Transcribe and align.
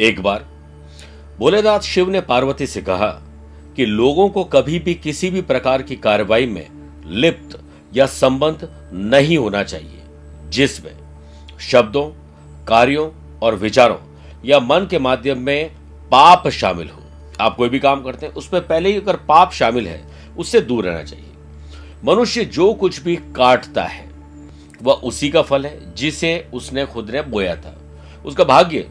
एक 0.00 0.20
बार, 0.20 0.44
भोलेनाथ 1.38 1.80
शिव 1.80 2.10
ने 2.10 2.20
पार्वती 2.20 2.66
से 2.66 2.80
कहा 2.82 3.06
कि 3.76 3.86
लोगों 3.86 4.28
को 4.28 4.44
कभी 4.44 4.78
भी 4.78 4.94
किसी 4.94 5.30
भी 5.30 5.40
प्रकार 5.42 5.82
की 5.82 5.96
कार्रवाई 5.96 6.46
में 6.46 6.66
लिप्त 7.06 7.58
या 7.94 8.06
संबंध 8.06 8.90
नहीं 8.92 9.38
होना 9.38 9.62
चाहिए, 9.62 10.02
जिसमें 10.48 10.92
शब्दों, 11.60 12.04
कार्यों 12.64 13.10
और 13.42 13.54
विचारों 13.54 13.96
या 14.44 14.60
मन 14.60 14.86
के 14.90 14.98
माध्यम 14.98 15.38
में 15.38 15.70
पाप 16.10 16.48
शामिल 16.48 16.88
हो। 16.88 17.02
आप 17.40 17.56
कोई 17.56 17.68
भी 17.68 17.78
काम 17.78 18.02
करते 18.02 18.26
हैं, 18.26 18.32
उसमें 18.32 18.66
पहले 18.66 18.88
ही 18.88 18.96
अगर 18.96 19.16
पाप 19.16 19.52
शामिल 19.52 19.88
है, 19.88 20.02
उससे 20.38 20.60
दूर 20.60 20.84
रहना 20.84 21.02
चाहिए। 21.02 21.32
मनुष्य 22.04 22.44
जो 22.44 22.72
कुछ 22.74 23.00
भी 23.00 23.16
काटता 23.16 23.84
है, 23.84 24.08
वह 24.82 24.92
उसी 24.92 25.30
का 25.30 25.42
फल 25.42 25.66
है 25.66 25.94
जिसे 25.94 26.48
उसने 26.54 26.86
खुद 26.86 27.10
ने 27.10 27.22
बोया 27.22 27.56
था। 27.56 27.76
उसका 28.26 28.44
भाग्य 28.44 28.88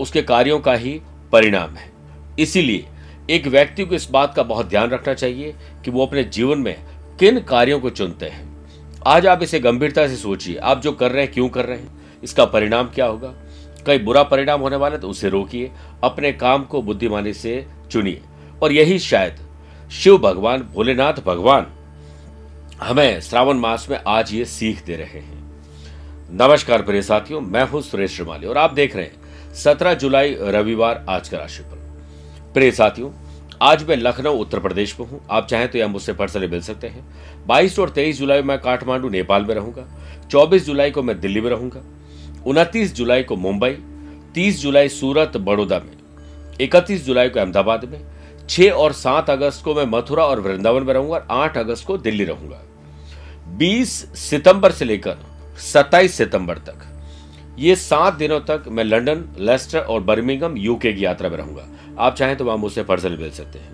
उसके 0.00 0.22
कार्यों 0.22 0.58
का 0.60 0.74
ही 0.74 1.00
परिणाम 1.32 1.70
है। 1.70 1.90
इसीलिए 2.38 2.86
एक 3.30 3.46
व्यक्ति 3.46 3.84
को 3.84 3.94
इस 3.94 4.10
बात 4.10 4.34
का 4.34 4.42
बहुत 4.42 4.68
ध्यान 4.68 4.90
रखना 4.90 5.14
चाहिए 5.14 5.54
कि 5.84 5.90
वो 5.90 6.06
अपने 6.06 6.24
जीवन 6.24 6.58
में 6.58 6.76
किन 7.18 7.40
कार्यों 7.40 7.80
को 7.80 7.90
चुनते 7.90 8.26
हैं। 8.26 8.50
आज 9.06 9.26
आप 9.26 9.42
इसे 9.42 9.60
गंभीरता 9.60 10.06
से 10.08 10.16
सोचिए, 10.16 10.56
आप 10.56 10.80
जो 10.80 10.92
कर 10.92 11.12
रहे 11.12 11.24
हैं, 11.24 11.32
क्यों 11.32 11.48
कर 11.48 11.64
रहे 11.64 11.78
हैं, 11.78 12.20
इसका 12.24 12.44
परिणाम 12.44 12.88
क्या 12.88 13.06
होगा? 13.06 13.34
कई 13.86 13.98
बुरा 13.98 14.22
परिणाम 14.22 14.60
होने 14.60 14.76
वाला 14.76 14.94
है 14.94 15.00
तो 15.00 15.08
उसे 15.08 15.28
रोकिए, 15.28 15.70
अपने 16.04 16.32
काम 16.32 16.64
को 16.64 16.82
बुद्धिमानी 16.82 17.32
से 17.32 17.66
चुनिए। 17.90 18.20
और 18.62 18.72
यही 18.72 18.98
शायद 18.98 19.36
शिव 19.90 20.18
भगवान, 20.18 20.62
भोलेनाथ 20.74 21.14
भगवान 21.26 21.66
हमें 22.82 23.20
श्रावण 23.20 23.56
मास 23.56 23.86
में 23.90 23.98
आज 24.06 24.32
ये 24.34 24.44
सीख 24.44 24.84
दे 24.84 24.96
रहे 24.96 25.20
हैं। 25.20 25.42
नमस्कार 26.30 26.82
प्रिय 26.82 27.02
साथियों, 27.02 27.40
मैं 27.40 27.68
हूँ 27.68 27.82
सुरेश 27.82 28.16
श्रीमाली 28.16 28.46
और 28.46 28.58
आप 28.58 28.72
देख 28.72 28.96
रहे 28.96 29.04
हैं 29.04 29.21
सत्रह 29.54 29.94
जुलाई, 29.94 30.36
रविवार, 30.40 31.06
आज 31.08 31.28
का 31.28 31.38
राशिफल। 31.38 31.76
प्रिय 32.54 32.70
साथियों, 32.70 33.10
आज 33.62 33.88
मैं 33.88 33.96
लखनऊ, 33.96 34.32
उत्तर 34.32 34.58
प्रदेश 34.58 35.00
में 35.00 35.06
हूँ। 35.06 35.20
आप 35.30 35.46
चाहें 35.46 35.70
तो 35.70 35.78
यह 35.78 35.88
मुझसे 35.88 36.12
पर्सनली 36.12 36.46
मिल 36.46 36.60
सकते 36.60 36.86
हैं। 36.86 37.04
22 37.46 37.78
और 37.78 37.90
23 37.90 38.18
जुलाई 38.18 38.42
मैं 38.42 38.58
काठमांडू, 38.58 39.08
नेपाल 39.08 39.44
में 39.44 39.54
रहूँगा। 39.54 39.86
24 40.30 40.66
जुलाई 40.66 40.90
को 40.90 41.02
मैं 41.02 41.20
दिल्ली 41.20 41.40
में 41.40 41.50
रहूँगा। 41.50 41.82
29 42.46 42.94
जुलाई 42.94 43.22
को 43.22 43.36
मुंबई। 43.36 43.70
30 44.34 44.60
जुलाई 44.60 44.88
सूरत, 44.88 45.36
बड़ौदा 45.36 45.78
में। 45.78 45.96
31 46.60 47.04
जुलाई 47.04 47.28
को 47.28 47.40
अहमदाबाद 47.40 47.84
में। 47.84 48.00
6 48.48 48.70
और 48.70 48.92
7 48.92 49.30
अगस्त 49.30 49.64
को 49.64 49.74
मैं 49.74 49.86
मथुरा 49.86 50.24
और 50.24 50.40
वृंदावन 50.40 50.82
में 50.82 50.94
रहूँगा 50.94 51.14
और 51.14 51.26
8 51.30 51.58
अगस्त 51.58 51.86
को 51.86 51.98
दिल्ली 51.98 52.24
रहूँगा। 52.24 52.62
20 53.48 53.90
सितंबर 54.14 54.72
से 54.72 54.84
लेकर 54.84 55.16
27 55.58 56.14
सितंबर 56.14 56.58
तक 56.58 56.88
ये 57.58 57.74
सात 57.76 58.14
दिनों 58.14 58.40
तक 58.40 58.64
मैं 58.68 58.84
लंदन, 58.84 59.24
लेस्टर 59.38 59.80
और 59.80 60.02
बर्मिंगम, 60.02 60.56
यूके 60.56 60.92
की 60.92 61.04
यात्रा 61.04 61.28
में 61.28 61.36
रहूँगा। 61.36 61.66
आप 61.98 62.14
चाहें 62.14 62.36
तो 62.36 62.44
वहाँ 62.44 62.56
मुझसे 62.58 62.82
पर्सनल 62.82 63.16
मिल 63.16 63.30
सकते 63.30 63.58
हैं। 63.58 63.70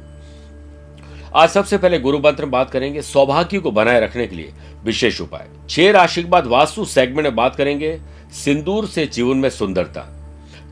आज 1.34 1.49
सबसे 1.49 1.78
पहले 1.78 1.99
गुरु 1.99 2.19
मंत्र 2.19 2.43
में 2.43 2.50
बात 2.50 2.71
करेंगे 2.71 3.03
सौभाग्य 3.03 3.59
को 3.59 3.71
बनाए 3.71 4.00
रखने 4.00 4.27
के 4.27 4.37
लिए 4.37 4.53
विशेष 4.84 5.21
उपाय। 5.21 5.49
छह 5.71 5.91
राशि 5.91 6.22
के 6.22 6.28
बाद 6.28 6.47
वास्तु 6.47 6.84
सेगमेंट 6.84 7.27
में 7.27 7.37
बात 7.37 7.56
करेंगे, 7.56 7.99
सिंदूर 8.34 8.87
से 8.87 9.06
जीवन 9.06 9.37
में 9.37 9.50
सुंदरता। 9.50 10.00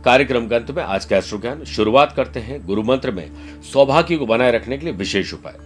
कार्यक्रम 0.04 0.48
के 0.48 0.54
अंत 0.54 0.70
में 0.70 0.82
आज 0.82 1.04
का 1.04 1.16
एस्ट्रो 1.16 1.38
ज्ञान 1.38 1.64
शुरुआत 1.64 2.12
करते 2.12 2.40
हैं 2.40 2.64
गुरु 2.66 2.82
मंत्र 2.82 3.10
में 3.10 3.30
सौभाग्य 3.62 4.16
को 4.16 4.26
बनाए 4.26 4.52
रखने 4.52 4.78
के 4.78 4.86
लिए 4.86 4.94
विशेष 4.94 5.34
उपाय। 5.34 5.58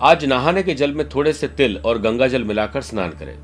आज 0.00 0.24
नहाने 0.24 0.62
के 0.62 0.74
जल 0.74 0.92
में 0.92 1.08
थोड़े 1.08 1.32
से 1.32 1.48
तिल 1.48 1.76
और 1.76 1.98
गंगा 1.98 2.28
जल 2.28 2.44
मिलाकर 2.44 2.82
स्नान 2.82 3.10
करें। 3.10 3.38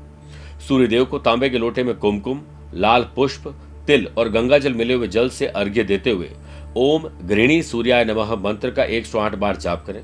सूर्यदेव 0.67 1.05
को 1.05 1.19
तांबे 1.19 1.49
के 1.49 1.57
लोटे 1.57 1.83
में 1.83 1.95
कुमकुम 1.95 2.41
लाल 2.77 3.03
पुष्प, 3.15 3.47
तिल 3.87 4.07
और 4.17 4.29
गंगा 4.29 4.57
जल 4.57 4.73
मिले 4.73 4.93
हुए 4.93 5.07
जल 5.07 5.29
से 5.29 5.47
अर्घ्य 5.47 5.83
देते 5.83 6.11
हुए, 6.11 6.29
ओम 6.77 7.07
गृणी 7.27 7.61
सूर्याय 7.63 8.05
नमः 8.05 8.35
मंत्र 8.35 8.71
का 8.71 8.83
108 8.83 9.35
बार 9.35 9.55
जाप 9.55 9.85
करें। 9.85 10.01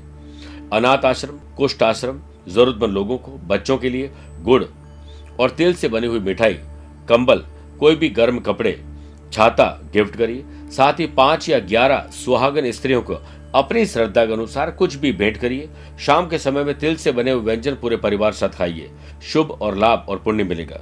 अनाथ 0.72 1.04
आश्रम, 1.04 1.38
कुष्ठ 1.56 1.82
आश्रम, 1.82 2.20
जरूरतमंद 2.48 2.92
लोगों 2.92 3.18
को, 3.18 3.30
बच्चों 3.44 3.76
के 3.78 3.90
लिए 3.90 4.10
गुड़ 4.42 4.64
और 5.40 5.50
तिल 5.50 5.74
से 5.74 5.88
बनी 5.88 6.06
हुई 6.06 6.20
मिठाई, 6.20 6.54
कंबल, 7.08 7.44
कोई 7.80 7.96
भी 7.96 8.08
गर्म 8.08 8.38
कपड़े, 8.38 8.80
छाता 9.32 9.66
गिफ्ट 9.92 10.16
करिए। 10.16 10.44
साथ 10.70 11.00
ही 11.00 11.06
पाँच 11.06 11.48
या 11.48 11.58
ग्यारह 11.58 12.08
सुहागन 12.14 12.70
स्त्रियों 12.70 13.02
को 13.02 13.14
अपनी 13.54 13.84
श्रद्धा 13.86 14.24
के 14.26 14.32
अनुसार 14.32 14.70
कुछ 14.70 14.94
भी 14.94 15.12
भेंट 15.12 15.36
करिए। 15.36 15.68
शाम 15.98 16.28
के 16.28 16.38
समय 16.38 16.64
में 16.64 16.78
तिल 16.78 16.96
से 16.96 17.12
बने 17.12 17.30
हुए 17.30 17.42
व्यंजन 17.42 17.74
पूरे 17.74 17.96
परिवार 17.96 18.32
साथ 18.32 18.48
खाइए। 18.48 18.90
शुभ 19.22 19.50
और 19.50 19.76
लाभ 19.76 20.06
और 20.08 20.18
पुण्य 20.18 20.44
मिलेगा। 20.44 20.80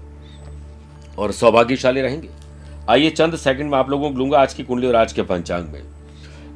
और 1.18 1.32
सौभाग्यशाली 1.32 2.00
रहेंगे। 2.00 2.28
आइए 2.90 3.10
चंद 3.10 3.36
सेकंड 3.36 3.70
में 3.70 3.78
आप 3.78 3.90
लोगों 3.90 4.10
को 4.10 4.18
लूँगा 4.18 4.40
आज 4.40 4.54
की 4.54 4.62
कुंडली 4.62 4.86
और 4.86 4.96
आज 4.96 5.12
के 5.12 5.22
पंचांग 5.22 5.68
में। 5.68 5.82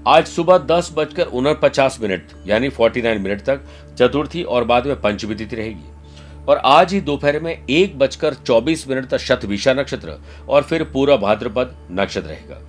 आज 0.06 0.26
सुबह 0.26 0.58
दस 0.60 0.92
बजकर 0.96 1.26
उनपचास 1.26 1.98
मिनट, 2.02 2.28
यानी 2.46 2.68
फोर्टी 2.68 3.02
नाइन 3.02 3.20
मिनट 3.22 3.42
तक 3.42 3.60
चतुर्थी 3.98 4.42
और 4.42 4.64
बाद 4.64 4.86
में 4.86 5.00
पंचमी 5.00 5.34
तिथि 5.34 5.56
रहेगी। 5.56 6.44
और 6.48 6.56
आज 6.56 6.92
ही 6.92 7.00
दोपहर 7.00 7.38
में 7.40 7.66
एक 7.70 7.98
बजकर 7.98 8.34
चौबीस 8.36 8.86
मिनट 8.88 9.08
तक 9.08 9.18
शतभिषा 9.18 9.72
नक्षत्र 9.72 10.16
और 10.48 10.62
फिर 10.62 10.84
पूरा 10.84 11.16
भाद्रपद 11.16 11.76
नक्षत्र 11.90 12.28
रहेगा। 12.28 12.60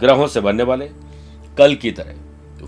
ग्रहों 0.00 0.26
से 0.26 0.40
बनने 0.40 0.62
वाले 0.62 0.90
कल 1.58 1.74
की 1.74 1.90
तरह। 1.90 2.14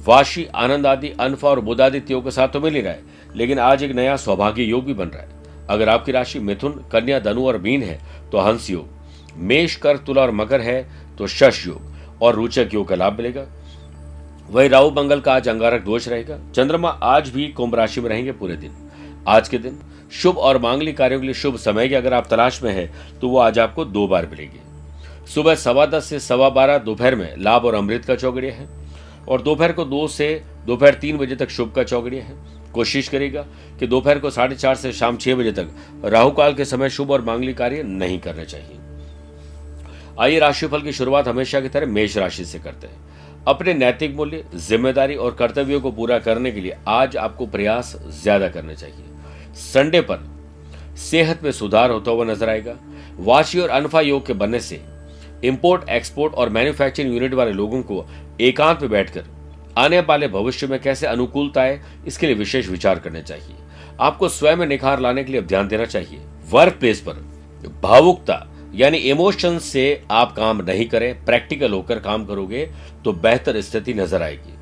वाशी, 0.07 0.47
आनंद 0.47 0.87
आदि, 0.87 1.09
अनफा 1.11 1.49
और 1.49 1.61
बुधादित्यों 1.61 2.21
के 2.23 2.31
साथ 2.31 2.49
तो 2.49 2.61
मिल 2.61 2.75
ही 2.75 2.81
रहा 2.81 2.93
है, 2.93 3.03
लेकिन 3.37 3.59
आज 3.59 3.83
एक 3.83 3.93
नया 3.93 4.17
सौभाग्य 4.17 4.63
योग 4.63 4.85
भी 4.85 4.95
बन 4.95 5.09
रहा 5.09 5.23
है। 5.23 5.38
अगर 5.71 5.89
आपकी 5.89 6.13
राशि 6.13 6.39
मिथुन, 6.39 6.73
कन्या, 6.93 7.19
धनु 7.21 7.47
और 7.47 7.59
मीन 7.59 7.83
है 7.83 8.01
तो 8.33 8.39
हंस 8.39 8.71
योग। 8.71 8.89
मेष 9.37 9.77
कर 9.77 9.97
तुला 9.97 10.23
और 10.23 10.31
मकर 10.31 10.61
है 10.61 10.89
तो 11.19 11.27
शश 11.27 11.67
योग। 11.67 11.97
और 12.23 12.35
रोचक 12.35 12.71
योग 12.75 12.89
का 12.89 12.95
लाभ 12.95 13.17
मिलेगा। 13.17 13.47
वही 14.51 14.69
राहु, 14.69 14.91
मंगल 14.91 15.21
का 15.21 15.35
आज 15.35 15.49
अंगारक 15.49 15.83
दोष 15.83 16.09
रहेगा। 16.09 16.39
चंद्रमा 16.55 16.89
आज 16.89 17.29
भी 17.29 17.47
कुंभ 17.49 17.75
राशि 17.75 18.01
में 18.01 18.09
रहेंगे 18.09 18.33
पूरे 18.33 18.57
दिन। 18.57 18.73
आज 19.29 19.49
के 19.49 19.59
दिन 19.59 19.79
शुभ 20.13 20.39
और 20.39 20.59
मांगलिक 20.59 20.97
कार्यों 20.97 21.21
के 21.21 21.27
लिए 21.27 21.35
शुभ 21.35 21.57
समय 21.57 21.89
की 21.89 21.95
अगर 21.95 22.15
आप 22.15 22.27
तलाश 22.27 22.63
में 22.63 22.73
है 22.73 22.91
तो 23.21 23.29
वो 23.29 23.39
आज 23.39 23.59
आपको 23.59 23.85
दो 23.85 24.07
बार 24.09 24.27
मिलेगी। 24.27 24.61
सुबह 25.35 25.55
सवा 25.55 25.87
दस 25.87 26.05
से 26.05 26.21
सवा 26.21 26.49
बारह, 26.49 26.79
दोपहर 26.79 27.15
में 27.15 27.35
लाभ 27.39 27.65
और 27.65 27.75
अमृत 27.75 28.05
का 28.05 28.15
चौगड़िया 28.15 28.55
है। 28.55 28.69
और 29.29 29.43
दोपहर 29.43 29.73
को 29.73 29.85
दो 29.85 30.07
से 30.09 30.43
दोपहर 30.67 30.95
तीन 30.95 31.19
बजे 31.19 31.37
तक 31.37 31.51
शुभ 31.51 31.73
का 31.73 31.83
चौगड़िया 31.85 32.25
है। 32.25 32.35
कोशिश 32.75 33.09
करेगा 33.09 33.43
कि 33.81 33.87
दोपहर 33.87 34.19
को 34.19 34.31
साढ़े 34.31 34.57
चार 34.57 34.75
से 34.75 34.93
शाम 34.93 35.17
छह 35.17 35.35
बजे 35.35 35.53
तक 35.53 35.69
राहु 36.05 36.31
काल 36.31 36.55
के 36.55 36.65
समय 36.65 36.91
शुभ 36.91 37.11
और 37.11 37.23
मांगलिक 37.25 37.57
कार्य 37.59 37.83
नहीं 37.83 38.19
करने 38.19 38.45
चाहिए। 38.45 38.79
आइए 40.21 40.39
राशिफल 40.39 40.83
की 40.83 40.93
शुरुआत 40.93 41.29
हमेशा 41.29 41.61
की 41.61 41.69
तरह 41.69 41.87
मेष 41.89 42.17
राशि 42.19 42.45
से 42.45 42.59
करते 42.59 42.87
हैं। 42.87 43.07
अपने 43.47 43.75
नैतिक 43.75 44.15
मूल्य, 44.17 44.45
ज़िम्मेदारी 44.57 45.15
और 45.17 45.35
कर्तव्यों 45.35 45.81
को 45.81 45.91
पूरा 45.93 46.19
करने 46.19 46.51
के 46.53 46.61
लिए 46.61 46.77
आज 46.89 47.17
आपको 47.17 47.47
प्रयास 47.47 47.95
ज़्यादा 48.23 48.49
करने 48.49 48.75
चाहिए। 48.77 49.05
संडे 49.57 50.01
पर 50.01 50.29
सेहत 51.01 51.43
में 51.43 51.51
सुधार 51.53 51.91
होता 51.91 52.11
हुआ 52.11 52.25
नज़र 52.25 52.49
आएगा। 52.49 52.77
वाशी 53.21 53.61
और 53.61 53.69
अनफा 53.71 54.01
योग 54.01 54.27
के 54.27 54.33
बनने 54.35 54.61
से 54.61 54.81
इंपोर्ट 55.45 55.89
एक्सपोर्ट 55.89 56.35
और 56.35 56.49
मैन्युफैक्चरिंग 56.49 57.15
यूनिट 57.15 57.35
वाले 57.35 57.53
लोगों 57.53 57.83
को 57.83 58.05
एकांत 58.41 58.81
में 58.83 58.91
बैठकर 58.91 59.25
आने 59.77 60.01
वाले 60.01 60.29
भविष्य 60.29 60.67
में 60.67 60.79
कैसे 60.81 61.07
अनुकूलता 61.07 61.63
है, 61.63 61.81
इसके 62.07 62.27
लिए 62.27 62.37
विशेष 62.37 62.69
विचार 62.69 62.99
करने 62.99 63.23
चाहिए। 63.23 63.57
आपको 64.01 64.29
स्वयं 64.29 64.57
में 64.57 64.67
निखार 64.67 65.01
लाने 65.01 65.25
के 65.25 65.33
लिए 65.33 65.43
ध्यान 65.43 65.69
देना 65.69 65.85
चाहिए। 65.87 66.21
वर्क 66.51 66.77
प्लेस 66.81 67.01
पर 67.01 67.25
भावुकता, 67.83 68.47
यानी 68.75 68.99
इमोशन 68.99 69.59
से 69.61 70.03
आप 70.11 70.33
काम 70.33 70.63
नहीं 70.63 70.87
करें 70.89 71.25
प्रैक्टिकल 71.25 71.73
होकर 71.73 71.99
काम 72.01 72.25
करोगे 72.27 72.65
तो 73.05 73.13
बेहतर 73.15 73.61
स्थिति 73.61 73.95
नज़र 73.95 74.23
आएगी। 74.23 74.57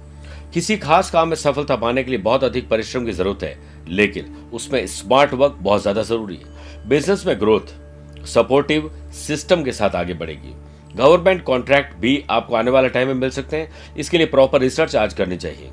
किसी 0.54 0.76
खास 0.78 1.10
काम 1.10 1.28
में 1.28 1.36
सफलता 1.36 1.76
पाने 1.76 2.02
के 2.04 2.10
लिए 2.10 2.20
बहुत 2.20 2.44
अधिक 2.44 2.68
परिश्रम 2.68 3.06
की 3.06 3.12
ज़रूरत 3.12 3.42
है, 3.42 3.56
लेकिन 3.88 4.36
उसमें 4.52 4.86
स्मार्ट 4.88 5.34
वर्क 5.34 5.58
बहुत 5.60 5.82
ज़्यादा 5.82 6.02
ज़रूरी 6.02 6.36
है। 6.36 6.88
बिज़नेस 6.88 7.26
में 7.26 7.38
ग्रोथ 7.40 8.26
सपोर्टिव 8.26 8.90
सिस्टम 9.16 9.62
के 9.64 9.72
साथ 9.72 9.94
आगे 9.94 10.14
बढ़ेगी। 10.14 10.54
गवर्नमेंट 10.96 11.42
कॉन्ट्रैक्ट 11.42 11.96
भी 11.96 12.24
आपको 12.30 12.54
आने 12.54 12.70
वाले 12.70 12.88
टाइम 12.88 13.08
में 13.08 13.14
मिल 13.14 13.30
सकते 13.30 13.56
हैं। 13.56 13.94
इसके 13.96 14.18
लिए 14.18 14.26
प्रॉपर 14.26 14.60
रिसर्च 14.60 14.96
आज 14.96 15.14
करनी 15.14 15.36
चाहिए। 15.36 15.70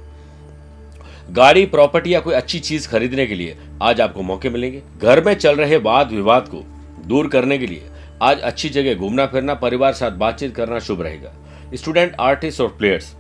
गाड़ी, 1.32 1.66
प्रॉपर्टी 1.66 2.14
या 2.14 2.20
कोई 2.20 2.34
अच्छी 2.34 2.60
चीज़ 2.60 2.88
खरीदने 2.90 3.26
के 3.26 3.36
लिए 3.36 3.58
आज 3.82 4.02
आपको 4.02 4.22
मौके 4.22 4.50
मिलेंगे। 4.50 4.82
घर 5.02 5.24
में 5.24 5.34
चल 5.34 5.56
रहे 5.56 5.78
वाद 5.78 6.12
विवाद 6.12 6.48
को 6.48 6.64
दूर 7.08 7.28
करने 7.28 7.58
के 7.58 7.68
लिए 7.68 7.90
आज 8.22 8.40
अच्छी 8.40 8.70
जगह 8.70 8.96
घूमना 8.96 9.26
फिरना, 9.26 9.54
परिवार 9.54 9.94
साथ 9.94 10.12
बातचीत 10.12 10.56
करना 10.56 10.80
शुभ 10.80 11.02
रहेगा। 11.02 11.34
स्टूडेंट, 11.74 12.16
आर्टिस्ट 12.20 12.62
और 12.62 12.68
प्लेयर्स, 12.68 13.16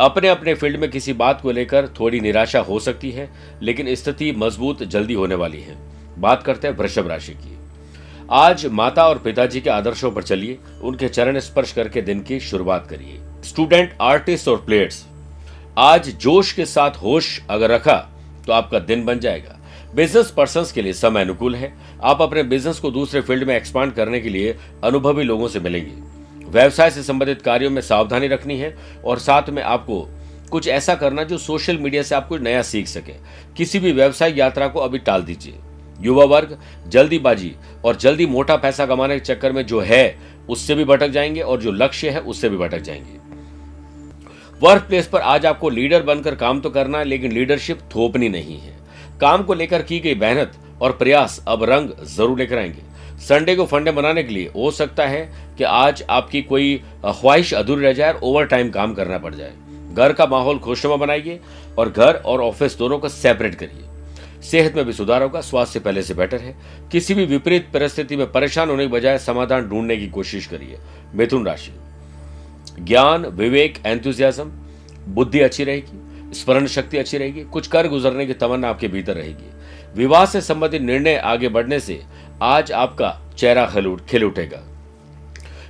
अपने 0.00 0.28
अपने 0.28 0.54
फ़ील्ड 0.54 0.80
में 0.80 0.90
किसी 0.90 1.12
बात 1.12 1.40
को 1.40 1.50
लेकर 1.50 1.88
थोड़ी 2.00 2.20
निराशा 2.20 2.60
हो 2.60 2.78
सकती 2.78 3.10
है, 3.10 3.30
लेकिन 3.62 3.94
स्थिति 3.94 4.32
मज़बूत, 4.32 4.82
जल्दी 4.82 5.14
होने 5.14 5.34
वाली 5.34 5.60
है। 5.60 5.76
बात 6.18 6.42
करते 6.42 6.68
हैं 6.68 6.76
वृषभ 6.76 7.08
राशि 7.08 7.32
की। 7.32 7.59
आज 8.32 8.64
माता 8.66 9.06
और 9.08 9.18
पिताजी 9.18 9.60
के 9.60 9.70
आदर्शों 9.70 10.10
पर 10.10 10.22
चलिए, 10.22 10.58
उनके 10.82 11.08
चरण 11.08 11.38
स्पर्श 11.38 11.72
करके 11.72 12.02
दिन 12.02 12.20
की 12.20 12.38
शुरुआत 12.40 12.86
करिए। 12.86 13.18
स्टूडेंट 13.44 13.96
आर्टिस्ट 14.00 14.48
और 14.48 14.56
प्लेयर्स 14.56 15.04
आज 15.78 16.08
जोश 16.16 16.52
के 16.52 16.66
साथ 16.66 16.96
होश 16.96 17.40
अगर 17.50 17.70
रखा 17.70 17.96
तो 18.46 18.52
आपका 18.52 18.78
दिन 18.78 19.04
बन 19.04 19.18
जाएगा। 19.18 19.58
बिज़नेस 19.94 20.30
पर्सन 20.30 20.66
के 20.74 20.82
लिए 20.82 20.92
समय 20.92 21.20
अनुकूल 21.20 21.54
है। 21.54 21.72
आप 22.02 22.22
अपने 22.22 22.42
बिज़नेस 22.42 22.78
को 22.78 22.90
दूसरे 22.90 23.20
फ़ील्ड 23.20 23.44
में 23.44 23.54
एक्सपांड 23.56 23.92
करने 23.92 24.20
के 24.20 24.28
लिए 24.28 24.56
अनुभवी 24.84 25.24
लोगों 25.24 25.48
से 25.48 25.60
मिलेंगे। 25.60 26.48
व्यवसाय 26.50 26.90
से 26.90 27.02
संबंधित 27.02 27.42
कार्यों 27.42 27.70
में 27.70 27.82
सावधानी 27.82 28.28
रखनी 28.28 28.58
है 28.58 28.74
और 29.04 29.18
साथ 29.18 29.50
में 29.50 29.62
आपको 29.62 30.00
कुछ 30.50 30.68
ऐसा 30.68 30.94
करना 30.94 31.24
जो 31.24 31.38
सोशल 31.38 31.78
मीडिया 31.78 32.02
से 32.02 32.14
आप 32.14 32.28
कुछ 32.28 32.40
नया 32.40 32.62
सीख 32.62 32.86
सके। 32.86 33.12
किसी 33.56 33.78
भी 33.78 33.92
व्यवसायिक 33.92 34.38
यात्रा 34.38 34.68
को 34.68 34.80
अभी 34.80 34.98
टाल 34.98 35.22
दीजिए। 35.22 35.58
युवा 36.00 36.24
वर्ग, 36.24 36.58
जल्दीबाजी 36.88 37.52
और 37.84 37.96
जल्दी 37.96 38.26
मोटा 38.26 38.56
पैसा 38.56 38.86
कमाने 38.86 39.18
के 39.18 39.24
चक्कर 39.24 39.52
में 39.52 39.66
जो 39.66 39.80
है, 39.80 40.18
उससे 40.48 40.74
भी 40.74 40.84
भटक 40.84 41.08
जाएँगे 41.08 41.40
और 41.40 41.60
जो 41.60 41.72
लक्ष्य 41.72 42.10
है, 42.10 42.20
उससे 42.20 42.48
भी 42.48 42.56
भटक 42.56 42.78
जाएँगे। 42.78 43.18
वर्क 44.62 44.82
प्लेस 44.82 45.06
पर 45.06 45.20
आज 45.20 45.46
आपको 45.46 45.68
लीडर 45.70 46.02
बनकर 46.02 46.34
काम 46.34 46.60
तो 46.60 46.70
करना 46.70 46.98
है, 46.98 47.04
लेकिन 47.04 47.32
लीडरशिप 47.32 47.78
थोपनी 47.94 48.28
नहीं 48.28 48.58
है। 48.58 48.74
काम 49.20 49.42
को 49.42 49.54
लेकर 49.54 49.82
की 49.82 50.00
गई 50.00 50.14
मेहनत 50.14 50.52
और 50.82 50.92
प्रयास 50.92 51.44
अब 51.48 51.64
रंग 51.64 51.90
ज़रूर 52.06 52.38
लेकर 52.38 52.58
आएँगे। 52.58 52.88
संडे 53.18 53.56
को 53.56 53.64
फंडे 53.64 53.90
बनाने 53.90 54.22
के 54.22 54.34
लिए 54.34 54.50
हो 54.56 54.70
सकता 54.70 55.06
है 55.06 55.32
कि 55.58 55.64
आज 55.64 56.02
आपकी 56.10 56.42
कोई 56.42 56.82
ख्वाहिश 57.04 57.54
अधूरी 57.54 57.82
रह 57.82 57.92
जाए 57.92 58.12
और 58.12 58.20
ओवर 58.22 58.44
टाइम 58.44 58.70
काम 58.70 58.94
करना 58.94 59.18
पड़ 59.18 59.34
जाए। 59.34 59.52
घर 59.92 60.12
का 60.12 60.26
माहौल 60.26 60.58
खुशनुमा 60.58 60.96
बनाइए 60.96 61.40
और 61.78 61.90
घर 61.90 62.14
और 62.14 62.40
ऑफ़िस 62.40 62.78
दोनों 62.78 62.98
को 62.98 63.08
सेपरेट 63.08 63.54
करिए। 63.54 63.84
सेहत 64.42 64.76
में 64.76 64.84
भी 64.84 64.92
सुधार 64.92 65.22
होगा, 65.22 65.40
स्वास्थ्य 65.40 65.80
पहले 65.80 66.02
से 66.02 66.14
बेटर 66.14 66.40
है। 66.40 66.56
किसी 66.92 67.14
भी 67.14 67.24
विपरीत 67.24 67.68
परिस्थिति 67.74 68.16
में 68.16 68.32
परेशान 68.32 68.70
होने 68.70 68.86
के 68.86 68.92
बजाय 68.92 69.18
समाधान 69.18 69.68
ढूँढने 69.68 69.96
की 69.96 70.08
कोशिश 70.08 70.46
करिए। 70.46 70.78
मिथुन 71.14 71.46
राशि। 71.46 71.72
ज्ञान, 72.80 73.26
विवेक 73.26 73.78
एंथुजियाज्म 73.86 74.44
बुद्धि 75.08 75.40
अच्छी 75.40 75.64
रहेगी, 75.64 76.34
स्मरण 76.34 76.66
शक्ति 76.66 76.98
अच्छी 76.98 77.18
रहेगी, 77.18 77.44
कुछ 77.44 77.66
कर 77.66 77.88
गुजरने 77.88 78.26
की 78.26 78.34
तमन्ना 78.34 78.68
आपके 78.68 78.88
भीतर 78.88 79.14
रहेगी। 79.14 79.50
विवाह 79.94 80.26
से 80.26 80.40
संबंधित 80.40 80.82
निर्णय 80.82 81.16
आगे 81.16 81.48
बढ़ने 81.48 81.80
से 81.80 82.02
आज 82.42 82.72
आपका 82.72 83.20
चेहरा 83.38 83.66
खिल 84.08 84.24
उठेगा। 84.24 84.62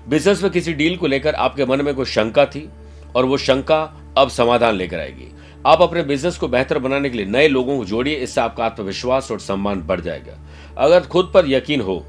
बिज़नेस 0.09 0.43
में 0.43 0.53
किसी 0.53 0.73
डील 0.73 0.97
को 0.97 1.07
लेकर 1.07 1.35
आपके 1.35 1.65
मन 1.65 1.85
में 1.85 1.95
कोई 1.95 2.05
शंका 2.05 2.45
थी 2.45 2.69
और 3.17 3.25
वो 3.25 3.37
शंका 3.37 3.97
अब 4.19 4.29
समाधान 4.29 4.75
लेकर 4.75 5.01
आएगी। 5.01 5.33
आप 5.67 5.83
अपने 5.83 6.03
बिज़नेस 6.03 6.37
को 6.39 6.49
बेहतर 6.49 6.79
बनाने 6.79 7.11
के 7.11 7.17
लिए 7.17 7.27
नए 7.27 7.49
लोगों 7.49 7.77
को 7.79 7.85
जोड़िए, 7.85 8.15
इससे 8.15 8.41
आपका 8.41 8.65
आत्मविश्वास 8.65 9.31
और 9.31 9.41
सम्मान 9.41 9.81
बढ़ 9.83 10.01
जाएगा। 10.01 10.39
अगर 10.79 11.07
खुद 11.07 11.31
पर 11.35 11.49
यकीन 11.49 11.81
हो 11.81 12.05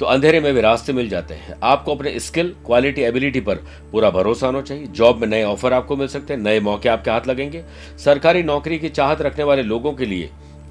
तो 0.00 0.06
अंधेरे 0.06 0.40
में 0.40 0.52
भी 0.54 0.60
रास्ते 0.60 0.92
मिल 0.92 1.08
जाते 1.08 1.34
हैं। 1.34 1.54
आपको 1.64 1.94
अपने 1.94 2.18
स्किल, 2.20 2.54
क्वालिटी, 2.66 3.02
एबिलिटी 3.02 3.40
पर 3.40 3.54
पूरा 3.92 4.10
भरोसा 4.10 4.46
होना 4.46 4.60
चाहिए। 4.62 4.86
जॉब 4.86 5.20
में 5.20 5.26
नए 5.28 5.42
ऑफ़र 5.44 5.72
आपको 5.72 5.96
मिल 5.96 6.08
सकते 6.08 6.34
हैं, 6.34 6.40
नए 6.40 6.60
मौके 6.60 6.88
आपके 6.88 7.10
हाथ 7.10 7.26
लगेंगे। 7.26 7.64
सरकारी 7.98 8.42
नौकरी 8.42 8.78
की 8.78 8.88
चाहत 8.90 9.22
रखने 9.22 9.44
वाले 9.44 9.62
लोगों 9.62 9.92
के 9.92 10.06
लिए 10.06 10.30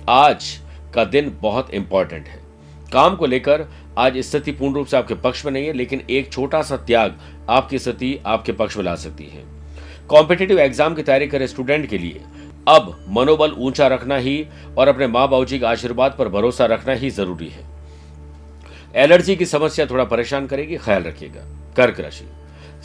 आज 0.10 0.46
का 0.94 1.04
दिन 1.06 1.38
बहुत 1.42 1.74
इंपॉर्टेंट 1.74 2.28
है। 2.28 2.40
काम 2.94 3.16
को 3.16 3.26
लेकर 3.26 3.68
आज 3.98 4.18
स्थिति 4.20 4.52
पूर्ण 4.52 4.74
रूप 4.74 4.88
से 4.88 4.98
आपके 4.98 5.14
पक्ष 5.16 5.46
में 5.46 5.52
नहीं 5.52 5.66
है, 5.66 5.74
लेकिन 5.74 6.04
एक 6.10 6.32
छोटा 6.32 6.62
सा 6.62 6.78
त्याग 6.78 7.20
आपकी 7.50 7.80
स्थिति 7.80 8.18
आपके 8.26 8.52
पक्ष 8.54 8.78
में 8.78 8.84
ला 8.84 8.96
सकती 8.98 9.26
है। 9.26 9.44
कॉम्पिटेटिव 10.10 10.60
एग्ज़ाम 10.60 10.94
की 10.96 11.04
तैयारी 11.04 11.28
करे 11.28 11.48
स्टूडेंट 11.48 11.90
के 11.90 11.98
लिए। 11.98 12.22
अब 12.68 12.96
मनोबल 13.10 13.52
ऊँचा 13.60 13.88
रखना 13.88 14.18
ही 14.18 14.46
और 14.78 14.88
अपने 14.88 15.08
माँ 15.08 15.28
बाबू 15.30 15.46
जी 15.46 15.60
के 15.60 15.66
आशीर्वाद 15.66 16.16
पर 16.20 16.28
भरोसा 16.30 16.66
रखना 16.66 16.94
ही 16.94 17.10
ज़रूरी 17.12 17.48
है। 17.48 17.66
एलर्जी 18.96 19.36
की 19.36 19.46
समस्या 19.46 19.86
थोड़ा 19.86 20.04
परेशान 20.06 20.48
करेगी, 20.48 20.78
ख्याल 20.78 21.04
रखिएगा। 21.04 21.42
कर्क 21.78 22.00
राशि। 22.00 22.26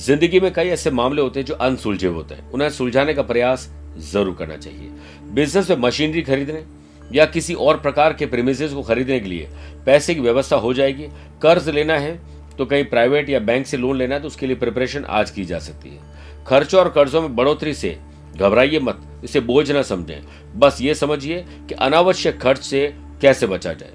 ज़िंदगी 0.00 0.40
में 0.40 0.52
कई 0.52 0.69
ऐसे 0.69 0.90
मामले 0.92 1.22
होते 1.22 1.40
हैं 1.40 1.46
जो 1.46 1.54
अनसुलझे 1.56 2.06
होते 2.08 2.34
हैं। 2.34 2.50
उन्हें 2.50 2.69
सुलझाने 2.70 3.14
का 3.14 3.22
प्रयास 3.22 3.69
ज़रूर 4.12 4.34
करना 4.34 4.56
चाहिए। 4.56 4.90
बिज़नेस 5.34 5.70
में 5.70 5.76
मशीनरी 5.78 6.22
खरीदने 6.22 6.62
या 7.10 7.26
किसी 7.26 7.55
और 7.56 7.76
प्रकार 7.79 8.12
के 8.12 8.26
प्रेमिसेस 8.26 8.72
को 8.72 8.82
खरीदने 8.82 9.20
के 9.20 9.29
लिए 9.29 9.48
पैसे 9.86 10.14
की 10.14 10.20
व्यवस्था 10.20 10.56
हो 10.56 10.72
जाएगी। 10.74 11.08
कर्ज 11.43 11.69
लेना 11.70 11.98
है 11.98 12.19
तो 12.58 12.67
कहीं 12.67 12.84
प्राइवेट 12.86 13.29
या 13.31 13.38
बैंक 13.41 13.67
से 13.67 13.76
लोन 13.76 13.96
लेना 13.96 14.14
है 14.14 14.20
तो 14.20 14.26
उसके 14.26 14.46
लिए 14.46 14.56
प्रिपरेशन 14.56 15.05
आज 15.10 15.31
की 15.31 15.44
जा 15.44 15.58
सकती 15.60 15.88
है। 15.88 16.10
खर्चों 16.46 16.81
और 16.81 16.89
कर्जों 16.89 17.22
में 17.22 17.34
बढ़ोतरी 17.37 17.75
से 17.75 17.96
घबराइए 18.37 18.79
मत, 18.79 19.01
इसे 19.25 19.41
बोझ 19.41 19.70
न 19.72 19.82
समझें। 19.82 20.58
बस 20.58 20.79
ये 20.81 20.94
समझिए 20.94 21.44
कि 21.69 21.75
अनावश्यक 21.75 22.41
खर्च 22.41 22.61
से 22.61 22.87
कैसे 23.22 23.46
बचा 23.46 23.72
जाए। 23.72 23.93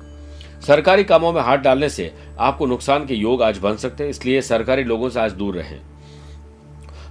सरकारी 0.62 1.04
कामों 1.04 1.32
में 1.34 1.42
हाथ 1.42 1.58
डालने 1.58 1.90
से 1.90 2.12
आपको 2.40 2.66
नुकसान 2.66 3.06
के 3.06 3.14
योग 3.14 3.42
आज 3.42 3.58
बन 3.58 3.76
सकते 3.76 4.04
हैं, 4.04 4.10
इसलिए 4.10 4.42
सरकारी 4.42 4.84
लोगों 4.84 5.10
से 5.10 5.20
आज 5.20 5.32
दूर 5.32 5.56
रहें। 5.56 5.80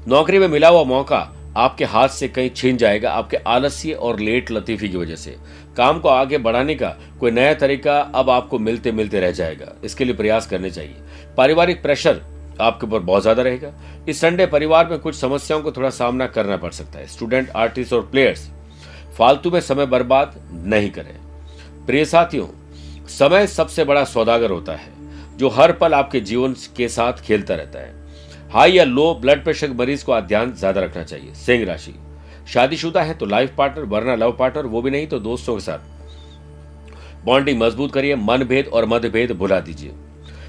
नौकरी 0.09 0.39
में 0.39 0.49
मिला 0.49 0.69
हुआ 0.69 0.85
मौका 0.85 1.19
आपके 1.57 1.85
हाथ 1.85 2.09
से 2.09 2.29
कहीं 2.29 2.51
छीन 2.51 2.77
जाएगा, 2.77 3.11
आपके 3.11 3.37
आलस्य 3.37 3.93
और 3.93 4.19
लेट 4.21 4.51
लतीफी 4.51 4.89
की 4.89 4.97
वजह 4.97 5.17
से। 5.17 5.37
काम 5.77 5.99
को 6.01 6.09
आगे 6.09 6.39
बढ़ाने 6.39 6.75
का 6.75 6.89
कोई 7.21 7.31
नया 7.31 7.55
तरीका 7.55 7.99
अब 8.15 8.31
आपको 8.31 8.59
मिलते 8.59 8.93
मिलते 8.93 9.21
रह 9.21 9.31
जाएगा। 9.31 9.73
इसके 9.85 10.05
लिए 10.05 10.15
प्रयास 10.15 10.47
करने 10.47 10.71
चाहिए। 10.71 10.95
पारिवारिक 11.37 11.83
प्रेशर 11.83 12.21
आपके 12.61 12.87
ऊपर 12.87 12.99
बहुत 13.01 13.23
ज़्यादा 13.23 13.43
रहेगा। 13.43 13.73
इस 14.09 14.21
संडे 14.21 14.47
परिवार 14.47 14.89
में 14.89 14.99
कुछ 14.99 15.15
समस्याओं 15.17 15.63
को 15.63 15.73
थोड़ा 15.73 15.91
सामना 15.91 16.27
करना 16.29 16.57
पड़ 16.57 16.71
सकता 16.73 16.99
है। 16.99 17.07
स्टूडेंट 17.07 17.51
आर्टिस्ट 17.57 17.93
और 17.93 18.03
प्लेयर्स 18.03 18.49
फालतू 19.19 19.51
में 19.51 19.61
समय 19.63 19.87
बर्बाद 19.87 20.35
नहीं 20.53 20.91
करें। 20.91 21.15
प्रिय 21.87 22.05
साथियों, 22.05 22.47
समय 23.09 23.47
सबसे 23.47 23.85
बड़ा 23.85 24.05
सौदागर 24.05 24.51
होता 24.51 24.73
है, 24.75 24.93
जो 25.37 25.49
हर 25.51 25.73
पल 25.73 25.95
आपके 25.95 26.21
जीवन 26.23 26.55
के 26.77 26.89
साथ 26.89 27.23
खेलता 27.23 27.55
रहता 27.55 27.79
है। 27.79 27.95
हाई 28.53 28.73
या 28.73 28.85
लो 28.85 29.13
ब्लड 29.15 29.43
प्रेशर 29.45 29.71
मरीज़ 29.73 30.05
को 30.05 30.21
ध्यान 30.23 30.53
ज़्यादा 30.55 30.81
रखना 30.81 31.03
चाहिए। 31.05 31.35
सिंह 31.37 31.65
राशि, 31.67 31.95
शादीशुदा 32.49 33.03
है 33.03 33.15
तो 33.15 33.27
लाइफ 33.27 33.55
पार्टनर 33.59 33.85
वरना 33.87 34.15
लव 34.17 34.33
पार्टनर 34.33 34.67
वो 34.67 34.83
भी 34.83 34.91
नहीं 34.91 35.07
तो 35.07 35.19
दोस्तों 35.21 35.55
के 35.55 35.61
साथ। 35.61 35.95
बॉन्डिंग 37.25 37.61
मज़बूत 37.61 37.93
करिए, 37.93 38.17
मनभेद 38.17 38.67
और 38.67 38.87
मतभेद 38.87 39.33
भुला 39.33 39.61
दीजिए। 39.61 39.93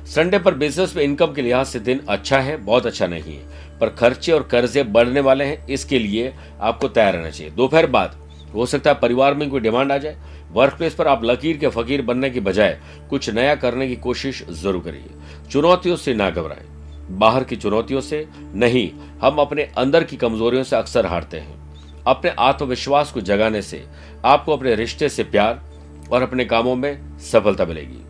संडे 0.07 0.37
पर 0.39 0.53
बिज़नेस 0.53 0.95
में 0.95 1.03
इनकम 1.03 1.33
के 1.33 1.41
लिहाज 1.41 1.65
से 1.65 1.79
दिन 1.79 1.99
अच्छा 2.09 2.37
है, 2.39 2.55
बहुत 2.57 2.85
अच्छा 2.85 3.07
नहीं 3.07 3.35
है, 3.35 3.43
पर 3.79 3.89
खर्चे 3.89 4.31
और 4.31 4.43
कर्जे 4.43 4.83
बढ़ने 4.85 5.19
वाले 5.19 5.43
हैं, 5.43 5.65
इसके 5.67 5.99
लिए 5.99 6.33
आपको 6.61 6.87
तैयार 6.87 7.13
रहना 7.13 7.29
चाहिए। 7.29 7.51
दोपहर 7.53 7.87
बाद, 7.87 8.15
हो 8.53 8.65
सकता 8.65 8.91
है 8.91 8.99
परिवार 8.99 9.33
में 9.33 9.49
कोई 9.49 9.59
डिमांड 9.59 9.91
आ 9.91 9.97
जाए 9.97 10.17
वर्क 10.51 10.73
प्लेस 10.73 10.93
पर 10.93 11.07
आप 11.07 11.23
लकीर 11.23 11.57
के 11.57 11.67
फकीर 11.69 12.01
बनने 12.01 12.29
की 12.29 12.39
बजाय 12.39 12.77
कुछ 13.09 13.29
नया 13.29 13.55
करने 13.55 13.87
की 13.87 13.95
कोशिश 13.97 14.43
ज़रूर 14.51 14.81
करिए। 14.83 15.49
चुनौतियों 15.51 15.95
से 15.95 16.13
ना 16.13 16.29
घबराएँ। 16.29 16.65
बाहर 17.09 17.43
की 17.43 17.55
चुनौतियों 17.55 18.01
से 18.01 18.25
नहीं, 18.33 18.89
हम 19.21 19.37
अपने 19.37 19.69
अंदर 19.77 20.03
की 20.03 20.17
कमजोरियों 20.17 20.63
से 20.63 20.75
अक्सर 20.75 21.05
हारते 21.05 21.37
हैं। 21.37 22.03
अपने 22.07 22.31
आत्मविश्वास 22.39 23.11
को 23.11 23.21
जगाने 23.21 23.61
से 23.61 23.83
आपको 24.25 24.57
अपने 24.57 24.75
रिश्ते 24.75 25.09
से 25.09 25.23
प्यार 25.25 25.61
और 26.11 26.21
अपने 26.21 26.45
कामों 26.45 26.75
में 26.75 27.19
सफलता 27.21 27.65
मिलेगी। 27.65 28.03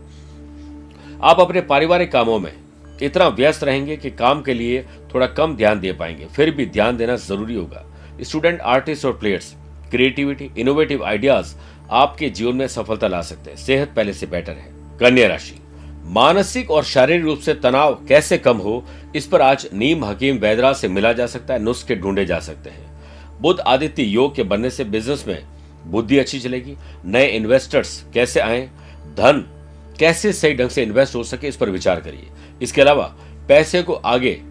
आप 1.23 1.39
अपने 1.39 1.61
पारिवारिक 1.61 2.11
कामों 2.11 2.39
में 2.39 2.53
इतना 3.01 3.27
व्यस्त 3.27 3.63
रहेंगे 3.63 3.97
कि 3.97 4.11
काम 4.11 4.41
के 4.41 4.53
लिए 4.53 4.83
थोड़ा 4.83 5.27
कम 5.27 5.55
ध्यान 5.55 5.79
दे 5.79 5.93
पाएँगे। 5.93 6.25
फिर 6.25 6.51
भी 6.51 6.65
ध्यान 6.65 6.97
देना 6.97 7.15
ज़रूरी 7.15 7.55
होगा। 7.55 7.85
स्टूडेंट 8.21 8.61
आर्टिस्ट 8.61 9.05
और 9.05 9.17
प्लेयर्स 9.17 9.55
क्रिएटिविटी 9.91 10.51
इनोवेटिव 10.57 11.03
आइडियाज़ 11.03 11.55
आपके 11.91 12.29
जीवन 12.29 12.55
में 12.55 12.67
सफलता 12.67 13.07
ला 13.07 13.21
सकते 13.21 13.49
हैं। 13.49 13.57
सेहत 13.57 13.93
पहले 13.95 14.13
से 14.13 14.25
बेटर 14.25 14.51
है। 14.51 14.71
कन्या 14.99 15.27
राशि। 15.27 15.59
मानसिक 16.03 16.71
और 16.71 16.83
शारीरिक 16.83 17.25
रूप 17.25 17.39
से 17.39 17.53
तनाव 17.53 17.93
कैसे 17.93 18.37
कम 18.37 18.57
हो, 18.57 18.85
इस 19.15 19.27
पर 19.27 19.41
आज 19.41 19.69
नीम 19.73 20.05
हकीम 20.05 20.37
वैदरा 20.37 20.73
से 20.73 20.87
मिला 20.87 21.13
जा 21.13 21.27
सकता 21.27 21.53
है, 21.53 21.63
नुस्खे 21.63 21.95
ढूंढे 21.95 22.25
जा 22.25 22.39
सकते 22.39 22.69
हैं। 22.69 23.01
बुद्ध 23.41 23.59
आदित्य 23.59 24.03
योग 24.03 24.35
के 24.35 24.43
बनने 24.43 24.69
से 24.69 24.83
बिज़नेस 24.83 25.25
में 25.27 25.43
बुद्धि 25.85 26.17
अच्छी 26.17 26.39
चलेगी। 26.39 26.75
नए 27.05 27.27
इन्वेस्टर्स 27.27 28.05
कैसे 28.13 28.39
आए? 28.39 28.69
धन 29.05 29.56
कैसे 29.99 30.33
सही 30.33 30.53
ढंग 30.53 30.69
से 30.69 30.83
इन्वेस्ट 30.83 31.15
हो 31.15 31.23
सके, 31.23 31.47
इस 31.47 31.55
पर 31.55 31.69
विचार 31.69 31.99
करिए। 31.99 32.27
इसके 32.61 32.81
अलावा, 32.81 33.15
पैसे 33.47 33.81
को 33.83 33.93
आगे, 33.93 34.41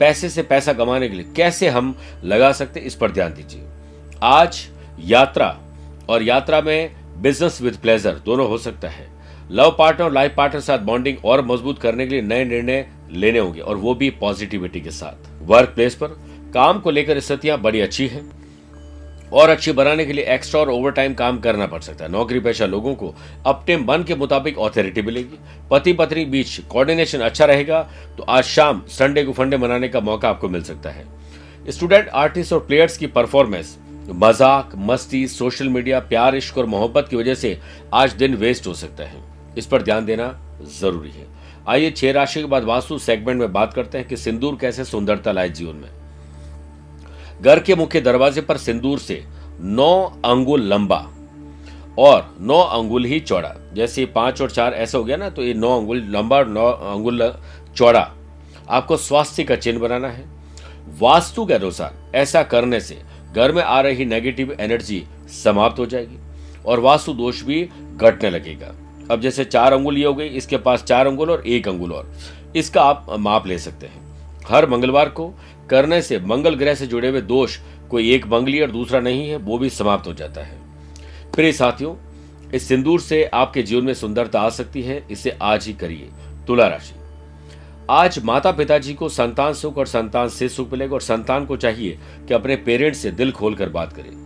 पैसे 0.00 0.28
से 0.28 0.42
पैसा 0.42 0.72
कमाने 0.72 1.08
के 1.08 1.14
लिए 1.14 1.26
कैसे 1.36 1.68
हम 1.68 1.94
लगा 2.24 2.52
सकते 2.52 2.80
इस 2.80 2.94
पर 2.94 3.10
ध्यान 3.10 3.34
दीजिए। 3.34 3.64
आज 4.22 4.68
यात्रा 5.00 5.58
और 6.08 6.22
यात्रा 6.22 6.60
में 6.60 6.94
बिज़नेस 7.22 7.62
विद 7.62 7.76
प्लेजर 7.76 8.12
दोनों 8.12 8.48
हो 8.48 8.58
सकता 8.58 8.88
है। 8.88 9.08
लव 9.50 9.76
पार्टनर 9.78 10.04
और 10.04 10.12
लाइफ 10.12 10.34
पार्टनर 10.36 10.60
के 10.60 10.66
साथ 10.66 10.78
बॉन्डिंग 10.78 11.16
और 11.24 11.44
मज़बूत 11.44 11.78
करने 11.78 12.06
के 12.06 12.10
लिए 12.10 12.22
नए 12.22 12.44
निर्णय 12.44 12.86
लेने 13.12 13.38
होंगे 13.38 13.60
और 13.60 13.76
वो 13.76 13.94
भी 13.94 14.10
पॉजिटिविटी 14.10 14.80
के 14.80 14.90
साथ। 14.90 15.28
वर्क 15.42 15.68
प्लेस 15.68 15.94
पर 15.94 16.06
काम 16.54 16.80
को 16.80 16.90
लेकर 16.90 17.20
स्थितियाँ 17.20 17.60
बड़ी 17.60 17.80
अच्छी 17.80 18.06
हैं। 18.06 18.43
और 19.32 19.50
अच्छी 19.50 19.72
बनाने 19.72 20.04
के 20.06 20.12
लिए 20.12 20.24
एक्स्ट्रा 20.24 20.60
और 20.60 20.70
ओवर 20.70 20.90
टाइम 20.92 21.14
काम 21.14 21.38
करना 21.40 21.66
पड़ 21.66 21.80
सकता 21.82 22.04
है। 22.04 22.10
नौकरी 22.10 22.40
पेशा 22.40 22.66
लोगों 22.66 22.94
को 22.94 23.14
अपने 23.46 23.76
मन 23.78 24.02
के 24.02 24.14
मुताबिक 24.14 24.58
ऑथोरिटी 24.58 25.02
मिलेगी। 25.02 25.38
पति 25.70 25.92
पत्नी 25.92 26.24
बीच 26.26 26.58
कोऑर्डिनेशन 26.62 27.20
अच्छा 27.20 27.44
रहेगा 27.44 27.82
तो 28.16 28.22
आज 28.24 28.44
शाम 28.44 28.82
संडे 28.90 29.24
को 29.24 29.32
फंडे 29.32 29.56
मनाने 29.56 29.88
का 29.88 30.00
मौका 30.02 30.28
आपको 30.28 30.48
मिल 30.48 30.62
सकता 30.62 30.90
है। 30.90 31.06
स्टूडेंट 31.68 32.08
आर्टिस्ट 32.08 32.52
और 32.52 32.60
प्लेयर्स 32.60 32.96
की 32.96 33.06
परफॉर्मेंस 33.08 33.76
मज़ाक, 34.06 34.72
मस्ती 34.78 35.26
सोशल 35.28 35.68
मीडिया 35.68 36.00
प्यार, 36.00 36.34
इश्क 36.36 36.58
और 36.58 36.66
मोहब्बत 36.66 37.06
की 37.08 37.16
वजह 37.16 37.34
से 37.34 37.58
आज 37.94 38.12
दिन 38.14 38.34
वेस्ट 38.36 38.66
हो 38.66 38.74
सकता 38.74 39.04
है। 39.04 39.22
इस 39.58 39.66
पर 39.66 39.82
ध्यान 39.82 40.04
देना 40.06 40.26
ज़रूरी 40.80 41.10
है। 41.10 41.26
आइए 41.68 41.90
छह 41.90 42.12
राशि 42.12 42.40
के 42.40 42.46
बाद 42.46 42.64
वास्तु 42.64 42.98
सेगमेंट 43.00 43.40
में 43.40 43.52
बात 43.52 43.72
करते 43.74 43.98
हैं 43.98 44.06
कि 44.08 44.16
सिंदूर 44.16 44.58
कैसे 44.60 44.84
सुंदरता 44.84 45.32
लाए 45.32 45.48
जीवन 45.50 45.76
में। 45.76 45.90
घर 47.44 47.58
के 47.58 47.74
मुख्य 47.74 48.00
दरवाजे 48.00 48.40
पर 48.40 48.56
सिंदूर 48.56 48.98
से 48.98 49.22
नौ 49.60 50.04
अंगुल 50.24 50.62
लंबा 50.62 50.96
और 51.98 52.36
नौ 52.40 52.58
अंगुल 52.58 53.04
ही 53.04 53.18
चौड़ा। 53.20 53.54
जैसे 53.74 54.04
पाँच 54.06 54.40
और 54.42 54.50
चार 54.50 54.74
ऐसा 54.74 54.98
हो 54.98 55.04
गया 55.04 55.16
ना 55.16 55.28
तो 55.30 55.42
ये 55.42 55.54
नौ 55.54 55.78
अंगुल 55.78 56.02
लंबा 56.10 56.36
और 56.36 56.48
नौ 56.48 56.66
अंगुल 56.66 57.32
चौड़ा। 57.76 58.10
आपको 58.68 58.96
स्वास्थ्य 58.96 59.44
का 59.44 59.56
चिन्ह 59.56 59.80
बनाना 59.80 60.08
है। 60.08 60.24
वास्तु 61.00 61.44
के 61.46 61.54
अनुसार 61.54 61.94
ऐसा 62.14 62.42
करने 62.42 62.80
से 62.80 62.98
घर 63.34 63.52
में 63.52 63.62
आ 63.62 63.80
रही 63.80 64.04
नेगेटिव 64.04 64.56
एनर्जी 64.60 65.02
समाप्त 65.44 65.78
हो 65.78 65.86
जाएगी 65.86 66.18
और 66.66 66.80
वास्तु 66.80 67.12
दोष 67.12 67.42
भी 67.42 67.62
घटने 67.96 68.30
लगेगा। 68.30 68.74
अब 69.10 69.20
जैसे 69.20 69.44
चार 69.44 69.72
अंगुल 69.72 69.98
ये 69.98 70.04
हो 70.06 70.14
गई, 70.14 70.26
इसके 70.26 70.56
पास 70.56 70.82
चार 70.82 71.06
अंगुल 71.06 71.30
और 71.30 71.46
एक 71.46 71.68
अंगुल 71.68 71.92
और। 71.92 72.12
इसका 72.56 72.82
आप 72.82 73.06
माप 73.18 73.46
ले 73.46 73.58
सकते 73.58 73.86
हैं। 73.86 74.02
हर 74.48 74.68
मंगलवार 74.68 75.08
को 75.08 75.32
करने 75.70 76.02
से, 76.02 76.18
मंगल 76.18 76.54
ग्रह 76.54 76.74
से 76.74 76.86
जुड़े 76.86 77.08
हुए 77.08 77.20
दोष, 77.20 77.58
कोई 77.90 78.12
एक 78.12 78.26
मंगली 78.26 78.60
और 78.60 78.70
दूसरा 78.70 79.00
नहीं 79.00 79.28
है, 79.28 79.36
वो 79.36 79.58
भी 79.58 79.70
समाप्त 79.70 80.06
हो 80.06 80.12
जाता 80.12 80.40
है। 80.40 80.58
प्रिय 81.32 81.52
साथियों, 81.52 81.96
इस 82.50 82.68
सिंदूर 82.68 83.00
से 83.00 83.24
आपके 83.24 83.62
जीवन 83.62 83.84
में 83.84 83.94
सुंदरता 83.94 84.40
आ 84.40 84.50
सकती 84.50 84.82
है, 84.82 85.06
इसे 85.10 85.38
आज 85.42 85.66
ही 85.66 85.72
करिए, 85.72 86.08
तुला 86.46 86.66
राशि। 86.66 86.94
आज 87.90 88.24
माता 88.24 88.52
पिताजी 88.52 88.94
को 88.94 89.08
संतान 89.08 89.54
सुख 89.54 89.78
और 89.78 89.86
संतान 89.86 90.28
से 90.28 90.48
सुख 90.48 90.72
मिलेगा, 90.72 90.94
और 90.94 91.00
संतान 91.00 91.46
को 91.46 91.56
चाहिए 91.56 91.98
कि 92.28 92.34
अपने 92.34 92.56
पेरेंट्स 92.56 92.98
से 92.98 93.10
दिल 93.10 93.32
खोलकर 93.32 93.68
बात 93.68 93.92
करें। 93.92 94.24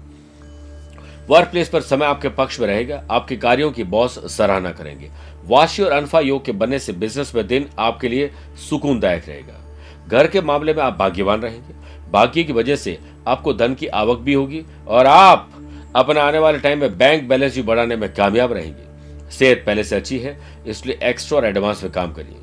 वर्क 1.28 1.48
प्लेस 1.48 1.68
पर 1.68 1.80
समय 1.80 2.06
आपके 2.06 2.28
पक्ष 2.28 2.60
में 2.60 2.66
रहेगा, 2.66 3.04
आपके 3.10 3.36
कार्यों 3.36 3.70
की 3.70 3.84
बॉस 3.84 4.36
सराहना 4.36 4.72
करेंगे। 4.72 5.10
वाशी 5.44 5.82
और 5.82 5.92
अनफा 5.92 6.20
योग 6.20 6.44
के 6.44 6.52
बनने 6.52 6.78
से 6.78 6.92
बिज़नेस 6.92 7.34
में 7.34 7.46
दिन 7.46 7.70
आपके 7.78 8.08
लिए 8.08 8.30
सुकूनदायक 8.70 9.28
रहेगा। 9.28 9.67
घर 10.08 10.26
के 10.26 10.40
मामले 10.40 10.74
में 10.74 10.82
आप 10.82 10.96
भाग्यवान 10.98 11.40
रहेंगे। 11.40 11.74
भाग्य 12.10 12.42
की 12.44 12.52
वजह 12.52 12.76
से 12.76 12.98
आपको 13.28 13.52
धन 13.52 13.74
की 13.74 13.86
आवक 13.86 14.18
भी 14.18 14.34
होगी 14.34 14.64
और 14.88 15.06
आप 15.06 15.50
अपने 15.96 16.20
आने 16.20 16.38
वाले 16.38 16.58
टाइम 16.58 16.80
में 16.80 16.96
बैंक 16.98 17.28
बैलेंस 17.28 17.54
भी 17.54 17.62
बढ़ाने 17.62 17.96
में 17.96 18.12
कामयाब 18.14 18.52
रहेंगे। 18.52 19.30
सेहत 19.30 19.62
पहले 19.66 19.84
से 19.84 19.96
अच्छी 19.96 20.18
है, 20.18 20.36
इसलिए 20.66 20.98
एक्स्ट्रा 21.02 21.38
और 21.38 21.44
एडवांस 21.46 21.82
में 21.82 21.92
काम 21.92 22.12
करिए। 22.12 22.36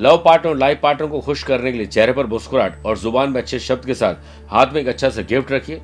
लव 0.00 0.16
पार्टनर 0.24 0.50
और 0.50 0.56
लाइफ 0.58 0.78
पार्टनर 0.82 1.08
को 1.08 1.20
खुश 1.20 1.42
करने 1.42 1.72
के 1.72 1.78
लिए 1.78 1.86
चेहरे 1.88 2.12
पर 2.12 2.26
मुस्कुराहट 2.26 2.84
और 2.86 2.98
ज़ुबान 2.98 3.30
में 3.30 3.40
अच्छे 3.40 3.58
शब्द 3.58 3.84
के 3.86 3.94
साथ 3.94 4.14
हाथ 4.50 4.72
में 4.74 4.80
एक 4.80 4.88
अच्छा 4.88 5.08
सा 5.08 5.22
गिफ्ट 5.22 5.52
रखिए। 5.52 5.80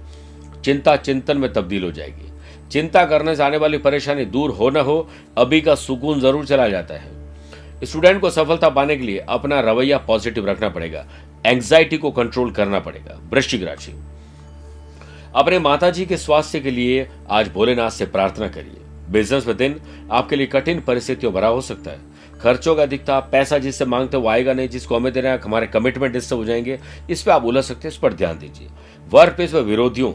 चिंता 0.65 0.97
चिंतन 0.99 1.39
में 1.39 1.53
तब्दील 1.53 1.85
हो 1.85 1.91
जाएगी। 1.91 2.31
चिंता 2.71 3.05
करने 3.05 3.35
से 3.37 3.43
आने 3.43 3.57
वाली 3.57 3.79
परेशानी 3.79 4.25
दूर 4.27 4.51
हो 4.51 4.71
न 4.71 4.77
हो, 4.79 5.09
अभी 5.39 5.61
का 5.61 5.75
सुकून 5.77 6.21
ज़रूर 6.21 6.47
चला 6.47 6.69
जाता 6.69 6.95
है। 6.95 7.18
स्टूडेंट 7.85 8.20
को 8.20 8.30
सफलता 8.30 8.68
पाने 8.68 8.97
के 8.97 9.02
लिए 9.02 9.18
अपना 9.18 9.61
रवैया 9.61 9.99
पॉजिटिव 9.99 10.47
रखना 10.47 10.68
पड़ेगा 10.68 11.06
एंग्जाइटी 11.47 11.99
को 11.99 12.11
कंट्रोल 12.11 12.50
करना 12.50 12.78
पड़ेगा, 12.80 13.20
वृश्चिक 13.30 13.62
राशि। 13.62 13.92
अपने 15.35 15.58
माताजी 15.58 16.06
के 16.06 16.16
स्वास्थ्य 16.16 16.61
के 16.61 16.70
लिए 16.70 17.08
आज 17.30 17.49
भोलेनाथ 17.49 17.90
से 17.90 18.06
प्रार्थना 18.06 18.49
करिए। 18.49 18.76
बिज़नेस 19.11 19.47
में 19.47 19.56
दिन 19.56 19.80
आपके 20.12 20.37
लिए 20.37 20.47
कठिन 20.47 20.80
परिस्थितियों 20.80 21.32
भरा 21.35 21.49
हो 21.49 21.61
सकता 21.61 21.90
है। 21.90 21.99
खर्चों 22.40 22.75
का 22.76 22.82
अधिकता, 22.82 23.20
पैसा 23.20 23.58
जिससे 23.58 23.85
मांगते 23.85 24.16
वो 24.16 24.28
आएगा 24.28 24.52
नहीं, 24.52 24.68
जिसको 24.68 24.97
हमें 24.97 25.12
देना 25.12 25.28
है, 25.28 25.38
हमारे 25.38 25.66
कमिटमेंट 25.66 26.12
डिस्टर्ब 26.12 26.38
हो 26.38 26.44
जाएँगे। 26.44 26.78
इस 27.11 27.23
पर 27.23 27.32
आप 27.32 27.44
उलझ 27.44 27.64
सकते 27.64 27.88
हैं, 27.88 27.92
इस 27.92 27.99
पर 27.99 28.12
ध्यान 28.12 28.38
दीजिए। 28.38 28.68
वर्क 29.11 29.32
प्लेस 29.32 29.54
में 29.54 29.61
विरोधियों 29.61 30.12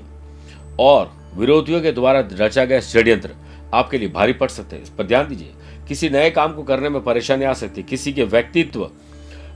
और 0.79 1.12
विरोधियों 1.36 1.82
के 1.82 1.91
द्वारा 1.91 2.27
रचा 2.32 2.65
गया 2.65 2.79
षड्यंत्र 2.79 3.29
आपके 3.74 3.98
लिए 3.98 4.10
भारी 4.10 4.34
पड़ 4.34 4.50
सकते 4.50 4.75
हैं, 4.75 4.84
इस 4.84 4.89
पर 4.89 5.03
ध्यान 5.03 5.27
दीजिए। 5.27 5.53
किसी 5.88 6.10
नए 6.10 6.30
काम 6.32 6.54
को 6.54 6.63
करने 6.63 6.90
में 6.90 7.02
परेशानी 7.04 7.46
आ 7.46 7.54
सकती 7.54 7.82
है 7.82 7.88
किसी 7.88 8.13
के 8.13 8.24
व्यक्तित्व 8.24 8.90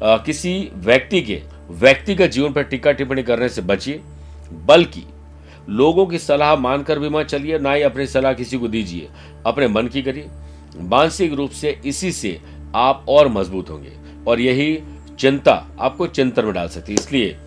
किसी 0.04 0.70
व्यक्ति 0.76 1.22
के 1.22 1.42
व्यक्तिगत 1.70 2.30
जीवन 2.30 2.54
पर 2.54 2.64
टिक्का 2.64 2.92
टिप्पणी 2.92 3.24
करने 3.24 3.50
से 3.50 3.62
बचिए। 3.62 4.02
बल्कि 4.66 5.04
लोगों 5.70 6.06
की 6.08 6.20
सलाह 6.20 6.56
मानकर 6.56 7.00
भी 7.00 7.10
मत 7.10 7.26
चलिए, 7.26 7.60
ना 7.60 7.74
ही 7.74 7.82
अपनी 7.82 8.06
सलाह 8.08 8.34
किसी 8.34 8.58
को 8.58 8.68
दीजिए। 8.68 9.08
अपने 9.46 9.68
मन 9.68 9.88
की 9.88 10.02
करिए। 10.02 10.28
मानसिक 10.80 11.34
रूप 11.34 11.52
से 11.52 11.80
इसी 11.86 12.12
से 12.12 12.40
आप 12.76 13.06
और 13.10 13.28
मज़बूत 13.28 13.70
होंगे 13.70 13.92
और 14.28 14.40
यही 14.40 14.80
चिंता 15.20 15.54
आपको 15.80 16.08
चिंतन 16.08 16.46
में 16.46 16.54
डाल 16.54 16.68
सकती 16.68 16.94
है। 16.94 17.00
इसलिए 17.00 17.38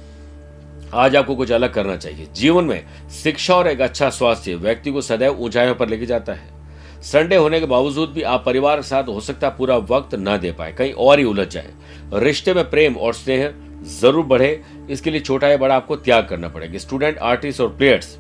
आज 0.95 1.17
आपको 1.17 1.35
कुछ 1.37 1.51
अलग 1.53 1.73
करना 1.75 1.97
चाहिए। 1.97 2.27
जीवन 2.35 2.65
में 2.65 2.85
शिक्षा 3.23 3.55
और 3.55 3.69
एक 3.69 3.81
अच्छा 3.81 4.11
स्वास्थ्य 4.11 4.55
व्यक्ति 4.57 4.91
को 4.91 5.01
सदैव 5.01 5.41
ऊंचाइयों 5.41 5.75
पर 5.75 5.89
लेके 5.89 6.07
जाता 6.07 6.33
है। 6.33 6.60
संडे 7.03 7.37
होने 7.37 7.61
के 7.61 7.67
बावजूद 7.67 8.11
भी 8.11 8.23
आप 8.23 8.43
परिवार 8.47 8.77
के 8.77 8.83
साथ 8.83 9.05
हो 9.05 9.21
सकता 9.21 9.49
पूरा 9.51 9.77
वक्त 9.77 10.15
न 10.15 10.37
दे 10.39 10.53
पाए, 10.53 10.73
कहीं 10.73 10.93
और 10.95 11.19
ही 11.19 11.25
उलझ 11.25 11.49
जाए। 11.49 11.71
रिश्ते 12.15 12.55
में 12.55 12.69
प्रेम 12.71 12.97
और 12.97 13.15
स्नेह 13.15 13.53
ज़रूर 13.91 14.25
बढ़े, 14.27 14.61
इसके 14.91 15.11
लिए 15.11 15.21
छोटा 15.21 15.49
या 15.49 15.57
बड़ा 15.57 15.77
आपको 15.77 15.97
त्याग 15.99 16.27
करना 16.29 16.49
पड़ेगा। 16.49 16.79
स्टूडेंट, 16.79 17.19
आर्टिस्ट 17.19 17.61
और 17.61 17.69
प्लेयर्स, 17.69 18.17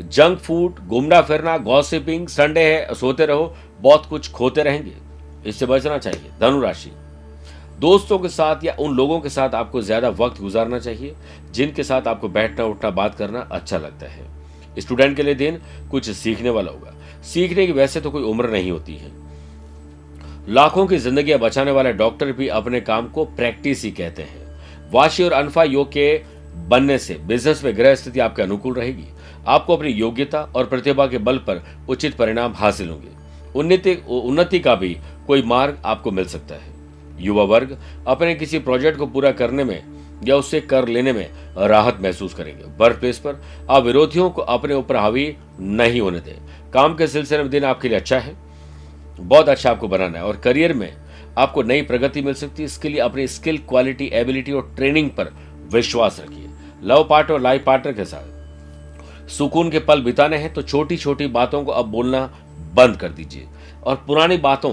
जंक 0.00 0.38
फ़ूड, 0.38 0.78
घूमना 0.78 1.20
फिरना, 1.22 1.56
गॉसिपिंग, 1.58 2.26
संडे 2.28 2.64
है, 2.64 2.94
सोते 2.94 3.26
रहो, 3.26 3.54
बहुत 3.80 4.06
कुछ 4.06 4.30
खोते 4.32 4.62
रहेंगे, 4.62 4.92
इससे 5.46 5.66
बचना 5.66 5.98
चाहिए, 5.98 6.30
धनुराशि। 6.40 6.90
दोस्तों 7.80 8.18
के 8.18 8.28
साथ 8.28 8.64
या 8.64 8.74
उन 8.80 8.96
लोगों 8.96 9.20
के 9.20 9.28
साथ 9.28 9.54
आपको 9.54 9.80
ज़्यादा 9.82 10.08
वक्त 10.10 10.40
गुजारना 10.40 10.78
चाहिए, 10.78 11.14
जिनके 11.52 11.82
साथ 11.82 12.08
आपको 12.08 12.28
बैठना 12.28 12.64
उठना 12.64 12.90
बात 12.92 13.14
करना 13.14 13.48
अच्छा 13.52 13.78
लगता 13.78 14.06
है। 14.06 14.28
स्टूडेंट 14.78 15.16
के 15.16 15.22
लिए 15.22 15.34
दिन 15.34 15.60
कुछ 15.90 16.10
सीखने 16.10 16.50
वाला 16.50 16.72
होगा। 16.72 16.94
सीखने 17.24 17.66
की 17.66 17.72
वैसे 17.72 18.00
तो 18.00 18.10
कोई 18.10 18.22
उम्र 18.22 18.50
नहीं 18.50 18.70
होती 18.70 18.96
है। 18.96 19.10
लाखों 20.48 20.86
की 20.86 20.96
ज़िंदगी 20.98 21.34
बचाने 21.36 21.70
वाले 21.70 21.92
डॉक्टर 21.92 22.32
भी 22.32 22.48
अपने 22.50 22.80
काम 22.80 23.08
को 23.08 23.24
प्रैक्टिस 23.26 23.82
ही 23.84 23.90
कहते 23.90 24.22
हैं। 24.22 24.90
वाशी 24.92 25.24
और 25.24 25.32
अनफा 25.32 25.62
योग 25.64 25.88
के 25.88 26.22
बनने 26.68 26.98
से 26.98 27.14
बिज़नेस 27.26 27.64
में 27.64 27.76
ग्रह 27.76 27.94
स्थिति 27.94 28.20
आपके 28.20 28.42
अनुकूल 28.42 28.74
रहेगी। 28.74 29.06
आपको 29.46 29.76
अपनी 29.76 29.90
योग्यता 29.90 30.40
और 30.56 30.66
प्रतिभा 30.66 31.06
के 31.06 31.18
बल 31.18 31.38
पर 31.40 31.62
उचित 31.88 32.14
परिणाम 32.14 32.54
हासिल 32.54 32.88
होंगे। 32.88 33.08
उन्नति 33.54 33.94
उन्नति 34.10 34.58
का 34.58 34.74
भी 34.74 34.96
कोई 35.26 35.42
मार्ग 35.42 35.82
आपको 35.84 36.10
मिल 36.10 36.24
सकता 36.26 36.54
है। 36.54 36.68
युवा 37.18 37.42
वर्ग 37.44 37.76
अपने 38.06 38.34
किसी 38.34 38.58
प्रोजेक्ट 38.58 38.98
को 38.98 39.06
पूरा 39.06 39.30
करने 39.32 39.64
में 39.64 39.82
या 40.24 40.36
उससे 40.36 40.60
कर 40.62 40.88
लेने 40.88 41.12
में 41.12 41.28
राहत 41.58 41.98
महसूस 42.02 42.34
करेंगे। 42.34 42.64
वर्क 42.78 42.98
प्लेस 43.00 43.18
पर 43.18 43.40
आप 43.70 43.82
विरोधियों 43.84 44.28
को 44.30 44.42
अपने 44.42 44.74
ऊपर 44.74 44.96
हावी 44.96 45.24
नहीं 45.60 46.00
होने 46.00 46.20
दें। 46.20 46.70
काम 46.72 46.94
के 46.94 47.06
सिलसिले 47.06 47.42
में 47.42 47.50
दिन 47.50 47.64
आपके 47.64 47.88
लिए 47.88 47.98
अच्छा 47.98 48.18
है, 48.18 48.34
बहुत 49.18 49.48
अच्छा 49.48 49.70
आपको 49.70 49.88
बनाना 49.88 50.18
है 50.18 50.24
और 50.24 50.36
करियर 50.36 50.72
में 50.72 50.92
आपको 51.38 51.62
नई 51.62 51.82
प्रगति 51.82 52.22
मिल 52.22 52.34
सकती 52.34 52.62
है। 52.62 52.66
इसके 52.66 52.88
लिए 52.88 53.00
अपनी 53.00 53.26
स्किल, 53.26 53.58
क्वालिटी, 53.58 54.10
एबिलिटी 54.12 54.52
और 54.52 54.72
ट्रेनिंग 54.76 55.10
पर 55.10 55.32
विश्वास 55.72 56.20
रखिए। 56.20 56.48
लव 56.82 57.06
पार्टनर 57.10 57.34
और 57.34 57.40
लाइफ 57.40 57.64
पार्टनर 57.64 57.92
के 57.92 58.04
साथ 58.04 59.28
सुकून 59.28 59.70
के 59.70 59.78
पल 59.78 60.02
बिताने 60.02 60.36
हैं 60.36 60.52
तो 60.54 60.62
छोटी 60.62 60.96
छोटी 60.96 61.26
बातों 61.28 61.62
को 61.64 61.72
अब 61.72 61.86
बोलना 61.86 62.24
बंद 62.74 62.96
कर 62.96 63.08
दीजिए। 63.08 63.46
और 63.84 63.96
पुरानी 64.06 64.36
बातों, 64.36 64.72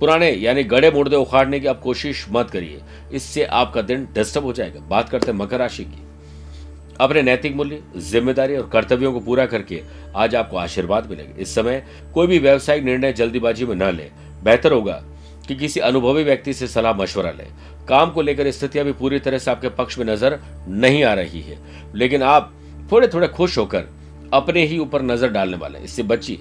पुराने 0.00 0.30
यानी 0.30 0.64
गड़े 0.64 0.90
मुर्दे 0.90 1.16
उखाड़ने 1.16 1.60
की 1.60 1.66
आप 1.66 1.80
कोशिश 1.80 2.26
मत 2.30 2.50
करिए। 2.50 2.80
इससे 3.12 3.44
आपका 3.44 3.82
दिन 3.82 4.08
डिस्टर्ब 4.14 4.44
हो 4.44 4.52
जाएगा। 4.52 4.80
बात 4.80 5.08
करते 5.08 5.30
हैं 5.30 5.38
मकर 5.38 5.58
राशि 5.58 5.84
की। 5.84 6.05
अपने 7.00 7.22
नैतिक 7.22 7.54
मूल्य, 7.56 7.82
ज़िम्मेदारी 7.98 8.56
और 8.56 8.68
कर्तव्यों 8.68 9.12
को 9.12 9.20
पूरा 9.20 9.46
करके 9.46 9.82
आज 10.16 10.34
आपको 10.34 10.56
आशीर्वाद 10.56 11.10
मिलेगा। 11.10 11.40
इस 11.40 11.54
समय 11.54 11.82
कोई 12.14 12.26
भी 12.26 12.38
व्यवसायिक 12.38 12.84
निर्णय 12.84 13.12
जल्दीबाजी 13.12 13.64
में 13.64 13.74
न 13.76 13.90
ले। 13.96 14.10
बेहतर 14.44 14.72
होगा 14.72 15.02
कि 15.48 15.54
किसी 15.56 15.80
अनुभवी 15.80 16.22
व्यक्ति 16.24 16.52
से 16.54 16.66
सलाह 16.66 16.92
मशवरा 16.94 17.30
लें। 17.30 17.46
काम 17.88 18.10
को 18.10 18.22
लेकर 18.22 18.50
स्थितियाँ 18.50 18.84
भी 18.84 18.92
पूरी 18.94 19.18
तरह 19.18 19.38
से 19.38 19.50
आपके 19.50 19.68
पक्ष 19.70 19.98
में 19.98 20.04
नज़र 20.06 20.38
नहीं 20.68 21.02
आ 21.04 21.12
रही 21.14 21.40
है। 21.40 21.58
लेकिन 21.94 22.22
आप 22.24 22.52
थोड़े 22.92 23.08
थोड़े 23.08 23.28
खुश 23.28 23.58
होकर 23.58 23.84
अपने 24.34 24.64
ही 24.66 24.78
ऊपर 24.78 25.02
नज़र 25.02 25.28
डालने 25.30 25.56
वाले 25.56 25.78
इससे 25.80 26.02
बचिए। 26.04 26.38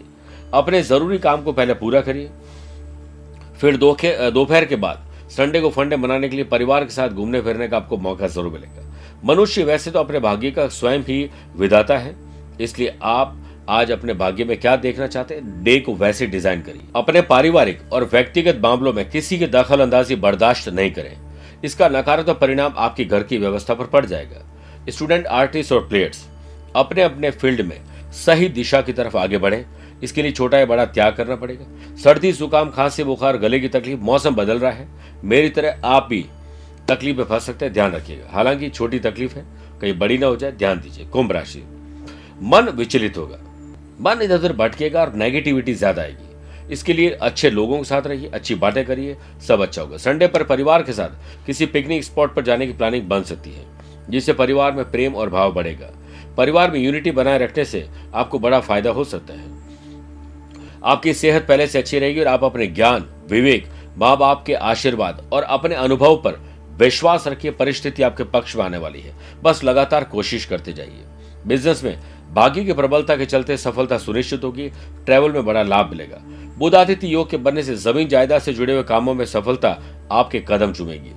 अपने 0.54 0.82
ज़रूरी 0.84 1.18
काम 1.20 1.44
को 1.44 1.52
पहले 1.54 1.74
पूरा 1.74 2.02
करिए। 2.02 2.30
फिर 3.60 3.78
दोपहर 3.78 4.66
के 4.66 4.76
बाद 4.78 5.06
संडे 5.32 5.60
को 5.62 5.70
फंडे 5.70 5.98
मनाने 5.98 6.30
के 6.30 6.36
लिए 6.36 6.46
परिवार 6.46 6.84
के 6.84 6.92
साथ 6.92 7.10
घूमने 7.10 7.42
फिरने 7.42 7.68
का 7.68 7.78
आपको 7.78 7.98
मौका 8.00 8.28
ज़रूर 8.28 8.52
मिलेगा। 8.52 8.85
मनुष्य 9.24 9.64
वैसे 9.64 9.92
तो 9.92 10.00
अपने 10.00 10.20
भाग्य 10.20 10.52
का 10.52 10.68
स्वयं 10.70 11.00
ही 11.00 11.30
विधाता 11.56 11.98
है। 11.98 12.16
इसलिए 12.62 12.98
आप 13.04 13.42
आज 13.70 13.92
अपने 13.92 14.14
भाग्य 14.14 14.44
में 14.44 14.58
क्या 14.58 14.76
देखना 14.76 15.08
चाहते 15.08 15.36
हैं? 15.36 15.64
डे 15.64 15.80
को 15.80 15.94
वैसे 15.96 16.28
डिज़ाइन 16.28 16.62
करिए। 16.62 16.82
अपने 16.96 17.22
पारिवारिक 17.24 17.80
और 17.94 18.04
व्यक्तिगत 18.04 18.60
मामलों 18.64 18.94
में 18.94 19.10
किसी 19.10 19.40
की 19.40 19.48
दखल 19.48 19.80
अंदाजी 19.80 20.16
बर्दाश्त 20.18 20.70
नहीं 20.70 20.92
करें। 20.92 21.16
इसका 21.64 21.88
नकारात्मक 21.90 22.38
परिणाम 22.38 22.74
आपके 22.78 23.06
घर 23.06 23.24
की 23.24 23.38
व्यवस्था 23.38 23.74
पर 23.74 23.86
पड़ 23.86 24.06
जाएगा। 24.06 24.46
स्टूडेंट, 24.90 25.26
आर्टिस्ट 25.28 25.72
और 25.72 25.88
प्लेयर्स, 25.88 26.26
अपने 26.76 27.02
अपने 27.02 27.32
फ़ील्ड 27.32 27.62
में 27.62 27.80
सही 28.16 28.50
दिशा 28.50 28.82
की 28.82 28.94
तरफ़ 28.94 29.18
आगे 29.18 29.38
बढ़े। 29.38 29.66
इसके 30.04 30.22
लिए 30.22 30.32
छोटा 30.32 30.58
या 30.58 30.66
बड़ा 30.66 30.86
त्याग 30.86 31.16
करना 31.16 31.36
पड़ेगा। 31.36 31.66
सर्दी, 31.96 32.32
जुकाम, 32.32 32.70
खांसी, 32.70 33.04
बुखार, 33.04 33.38
गले 33.38 33.60
की 33.60 33.68
तकलीफ़, 33.70 34.00
मौसम 34.02 34.36
बदल 34.36 34.60
रहा 34.60 34.72
है। 34.72 34.88
मेरी 35.24 35.50
तरह 35.50 35.82
आप 35.86 36.08
भी 36.10 36.26
तकलीफ़ 36.90 37.18
में 37.18 37.24
फंस 37.24 37.44
सकते 37.44 37.66
हैं, 37.66 37.74
ध्यान 37.74 37.92
रखिएगा। 37.92 38.32
हालाँकि 38.32 38.70
छोटी 38.70 39.00
तकलीफ़ 39.00 39.36
है, 39.36 39.46
कहीं 39.82 39.98
बड़ी 39.98 40.18
ना 40.18 40.28
हो 40.28 40.36
जाए, 40.36 40.52
ध्यान 40.52 40.80
दीजिए, 40.80 41.06
कुंभ 41.06 41.32
राशि। 41.32 41.64
मन 42.42 42.70
विचलित 42.70 43.18
होगा। 43.18 43.38
मन 44.02 44.22
इधर 44.22 44.36
उधर 44.36 44.54
भटकेगा 44.54 45.02
और 45.02 45.14
नेगेटिविटी 45.14 45.74
ज़्यादा 45.74 46.02
आएगी। 46.02 46.74
इसके 46.74 46.94
लिए 46.94 47.10
अच्छे 47.10 47.50
लोगों 47.50 47.78
के 47.78 47.84
साथ 47.84 48.02
रहिए, 48.02 48.30
अच्छी 48.30 48.56
बातें 48.56 48.86
करिए, 48.86 49.18
सब 49.48 49.62
अच्छा 49.62 49.82
होगा। 49.82 49.98
संडे 49.98 50.28
पर 50.28 50.44
परिवार 50.44 50.84
के 50.84 50.94
साथ 50.94 51.46
किसी 51.46 51.66
पिकनिक 51.66 52.04
स्पॉट 52.04 52.36
पर 52.36 52.42
जाने 52.42 52.68
की 52.68 52.74
प्लानिंग 52.74 53.04
बन 53.04 53.24
सकती 53.24 53.52
है, 53.52 53.66
जिससे 54.10 54.34
परिवार 54.34 54.72
में 54.72 54.92
प्रेम 54.92 55.16
और 55.16 55.30
भाव 55.30 55.54
बढ़ेगा। 55.54 55.90
परिवार 56.38 56.72
में 56.72 56.80
यूनिटी 56.80 57.12
बनाए 57.12 57.38
रखने 57.38 57.66
से 57.66 57.88
आपको 58.14 58.40
बड़ा 58.40 58.60
फ़ायदा 58.60 58.90
हो 58.90 59.04
सकता 59.04 59.34
है। 59.34 59.54
आपकी 60.84 61.14
सेहत 61.14 61.48
पहले 61.48 61.68
से 61.68 61.80
अच्छी 61.80 62.00
रहेगी 62.00 62.20
और 62.20 62.28
आप 62.28 62.44
अपने 62.44 62.68
ज्ञान, 62.68 63.06
विवेक 63.30 63.68
माँ 63.98 64.18
बाप 64.18 64.44
के 64.48 64.54
आशीर्वाद 64.54 65.30
और 65.34 65.44
अपने 65.44 65.76
अनुभव 65.76 66.16
पर 66.16 66.45
विश्वास 66.78 67.28
रखिए, 67.28 67.52
परिस्थिति 67.52 68.04
आपके 68.04 68.24
पक्ष 68.24 68.56
में 68.56 68.64
आने 68.64 68.78
वाली 68.78 69.02
है। 69.02 69.16
बस 69.44 69.64
लगातार 69.64 70.04
कोशिश 70.04 70.46
करते 70.46 70.74
जाइए। 70.74 71.04
बिज़नेस 71.48 71.84
में 71.84 72.00
भाग्य 72.34 72.64
की 72.64 72.74
प्रबलता 72.74 73.16
के 73.16 73.26
चलते 73.26 73.58
सफलता 73.58 73.98
सुनिश्चित 73.98 74.44
होगी 74.44 74.70
ट्रैवल 75.06 75.32
में 75.32 75.46
बड़ा 75.46 75.64
लाभ 75.64 75.90
मिलेगा। 75.90 76.18
बुधादित्य 76.58 77.08
योग 77.08 77.30
के 77.30 77.38
बनने 77.38 77.64
से 77.64 77.76
ज़मीन 77.76 78.08
जायदाद 78.08 78.42
से 78.42 78.54
जुड़े 78.54 78.74
हुए 78.74 78.84
कामों 78.84 79.14
में 79.14 79.26
सफलता 79.26 79.78
आपके 80.12 80.44
कदम 80.48 80.74
चुमेगी। 80.74 81.12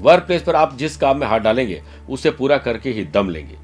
वर्क 0.00 0.22
प्लेस 0.22 0.42
पर 0.42 0.56
आप 0.56 0.76
जिस 0.76 0.96
काम 0.96 1.18
में 1.18 1.26
हाथ 1.26 1.40
डालेंगे, 1.40 1.82
उसे 2.10 2.30
पूरा 2.30 2.58
करके 2.58 2.90
ही 2.90 3.04
दम 3.04 3.30
लेंगे। 3.30 3.56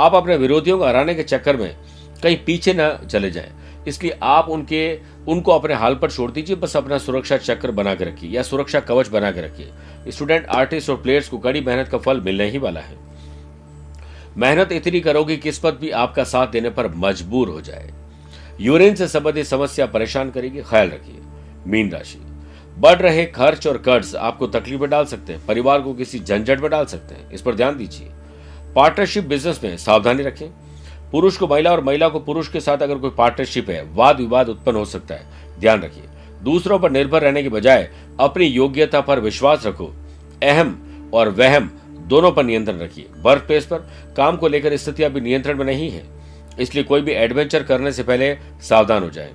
आप 0.00 0.14
अपने 0.14 0.36
विरोधियों 0.36 0.78
को 0.78 0.84
हराने 0.84 1.14
के 1.14 1.22
चक्कर 1.22 1.56
में 1.56 1.76
कहीं 2.22 2.36
पीछे 2.36 2.74
न 2.76 3.06
चले 3.10 3.30
जाएँ। 3.30 3.52
इसलिए 3.88 4.18
आप 4.22 4.48
उनके, 4.48 5.00
उनको 5.28 5.52
अपने 5.52 5.74
हाल 5.74 5.94
पर 5.94 6.10
छोड़ 6.10 6.30
दीजिए, 6.30 6.56
बस 6.56 6.76
अपना 6.76 6.98
सुरक्षा 6.98 7.36
चक्र 7.36 7.70
बना 7.70 7.94
के 7.94 8.04
रखिए, 8.04 8.30
या 8.30 8.42
सुरक्षा 8.42 8.80
कवच 8.80 9.08
बना 9.08 9.30
के 9.30 9.40
रखिए। 9.40 9.72
स्टूडेंट, 10.08 10.46
आर्टिस्ट 10.46 10.90
और 10.90 10.96
प्लेयर्स 10.96 11.28
को 11.28 11.38
कड़ी 11.38 11.60
मेहनत 11.60 11.88
का 11.88 11.98
फल 11.98 12.20
मिलने 12.20 12.50
ही 12.50 12.58
वाला 12.58 12.80
है। 12.80 12.96
मेहनत 14.36 14.72
इतनी 14.72 15.00
करोगी 15.00 15.36
किस्मत 15.36 15.78
भी 15.80 15.90
आपका 15.90 16.24
साथ 16.24 16.46
देने 16.46 16.70
पर 16.70 16.88
मजबूर 16.88 17.48
हो 17.48 17.60
जाए। 17.60 17.94
यूरिन 18.60 18.94
से 18.94 19.08
संबंधित 19.08 19.46
समस्या 19.46 19.86
परेशान 19.86 20.30
करेगी, 20.30 20.62
ख्याल 20.62 20.88
रखिए। 20.88 21.20
मीन 21.66 21.90
राशि। 21.90 22.18
बढ़ 22.78 22.96
रहे 22.96 23.24
खर्च 23.24 23.66
और 23.66 23.78
कर्ज 23.78 24.16
आपको 24.16 24.46
तकलीफ़ 24.46 24.80
में 24.80 24.90
डाल 24.90 25.04
सकते 25.04 25.32
हैं, 25.32 25.46
परिवार 25.46 25.80
को 25.80 25.94
किसी 25.94 26.18
झंझट 26.18 26.60
में 26.60 26.70
डाल 26.70 26.84
सकते 26.84 27.14
हैं, 27.14 27.30
इस 27.30 27.42
पर 27.42 27.54
ध्यान 27.54 27.76
दीजिए। 27.76 28.08
पार्टनरशिप 28.76 29.24
बिज़नेस 29.24 29.60
में 29.64 29.76
सावधानी 29.76 30.22
रखें। 30.22 30.50
पुरुष 31.12 31.36
को 31.36 31.46
महिला 31.46 31.70
और 31.70 31.82
महिला 31.84 32.08
को 32.08 32.20
पुरुष 32.20 32.48
के 32.48 32.60
साथ 32.60 32.78
अगर 32.78 32.98
कोई 32.98 33.10
पार्टनरशिप 33.10 33.70
है 33.70 33.82
वाद 33.94 34.20
विवाद 34.20 34.48
उत्पन्न 34.48 34.76
हो 34.76 34.84
सकता 34.84 35.14
है। 35.14 35.60
ध्यान 35.60 35.82
रखिए, 35.82 36.04
दूसरों 36.42 36.78
पर 36.78 36.90
निर्भर 36.90 37.22
रहने 37.22 37.42
के 37.42 37.48
बजाय 37.48 37.88
अपनी 38.20 38.46
योग्यता 38.46 39.00
पर 39.00 39.20
विश्वास 39.20 39.66
रखो। 39.66 39.92
अहम 40.42 41.10
और 41.14 41.28
वहम 41.30 41.70
दोनों 42.08 42.30
पर 42.32 42.44
नियंत्रण 42.44 42.78
रखिए। 42.78 43.06
वर्क 43.18 43.42
प्लेस 43.42 43.66
पर 43.66 43.78
काम 44.16 44.36
को 44.36 44.48
लेकर 44.48 44.76
स्थिति 44.76 45.02
अभी 45.02 45.20
नियंत्रण 45.20 45.58
में 45.58 45.64
नहीं 45.66 45.90
है। 45.90 46.04
इसलिए 46.60 46.84
कोई 46.84 47.00
भी 47.00 47.12
एडवेंचर 47.12 47.62
करने 47.62 47.92
से 47.92 48.02
पहले 48.02 48.34
सावधान 48.62 49.02
हो 49.02 49.10
जाए। 49.10 49.30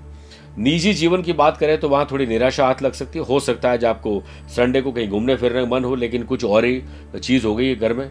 निजी 0.58 0.94
जीवन 0.94 1.22
की 1.22 1.34
बात 1.34 1.58
करें 1.58 1.78
तो 1.80 1.90
वहाँ 1.90 2.08
थोड़ी 2.12 2.26
निराशा 2.26 2.66
हाथ 2.66 2.82
लग 2.82 2.94
सकती 2.94 3.20
है। 3.20 3.26
हो 3.26 3.40
सकता 3.40 3.68
है 3.68 3.74
आज 3.74 3.86
आपको 3.86 4.22
संडे 4.48 4.82
को 4.82 4.92
कहीं 4.92 5.10
घूमने 5.10 5.36
फिरने 5.36 5.62
का 5.62 5.70
मन 5.70 5.84
हो, 5.84 5.96
लेकिन 5.96 6.24
कुछ 6.24 6.46
और 6.46 6.66
ही 6.66 6.82
चीज़ 7.24 7.46
हो 7.46 7.56
गई 7.56 7.68
है 7.68 7.76
घर 7.76 7.94
में। 7.94 8.10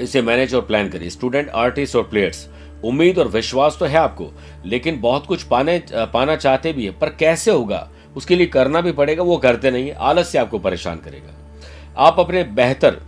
इसे 0.00 0.22
मैनेज 0.22 0.54
और 0.54 0.60
प्लान 0.62 0.88
करिए। 0.88 1.10
स्टूडेंट 1.10 1.48
आर्टिस्ट 1.48 1.96
और 1.96 2.02
प्लेयर्स 2.02 2.48
उम्मीद 2.84 3.18
और 3.18 3.28
विश्वास 3.28 3.76
तो 3.80 3.86
है 3.86 3.96
आपको, 3.98 4.30
लेकिन 4.66 5.00
बहुत 5.00 5.26
कुछ 5.26 5.42
पाने, 5.42 5.82
पाना 5.92 6.36
चाहते 6.36 6.72
भी 6.72 6.84
है, 6.84 6.90
पर 6.90 7.08
कैसे 7.10 7.50
होगा? 7.50 7.88
उसके 8.16 8.36
लिए 8.36 8.46
करना 8.46 8.80
भी 8.80 8.92
पड़ेगा, 8.92 9.22
वो 9.22 9.36
करते 9.36 9.70
नहीं 9.70 9.92
आलस 9.92 10.28
से 10.28 10.38
आपको 10.38 10.58
परेशान 10.58 10.96
करेगा। 10.96 11.34
आप 11.98 12.20
अपने 12.20 12.42
बेहतर 12.44 13.00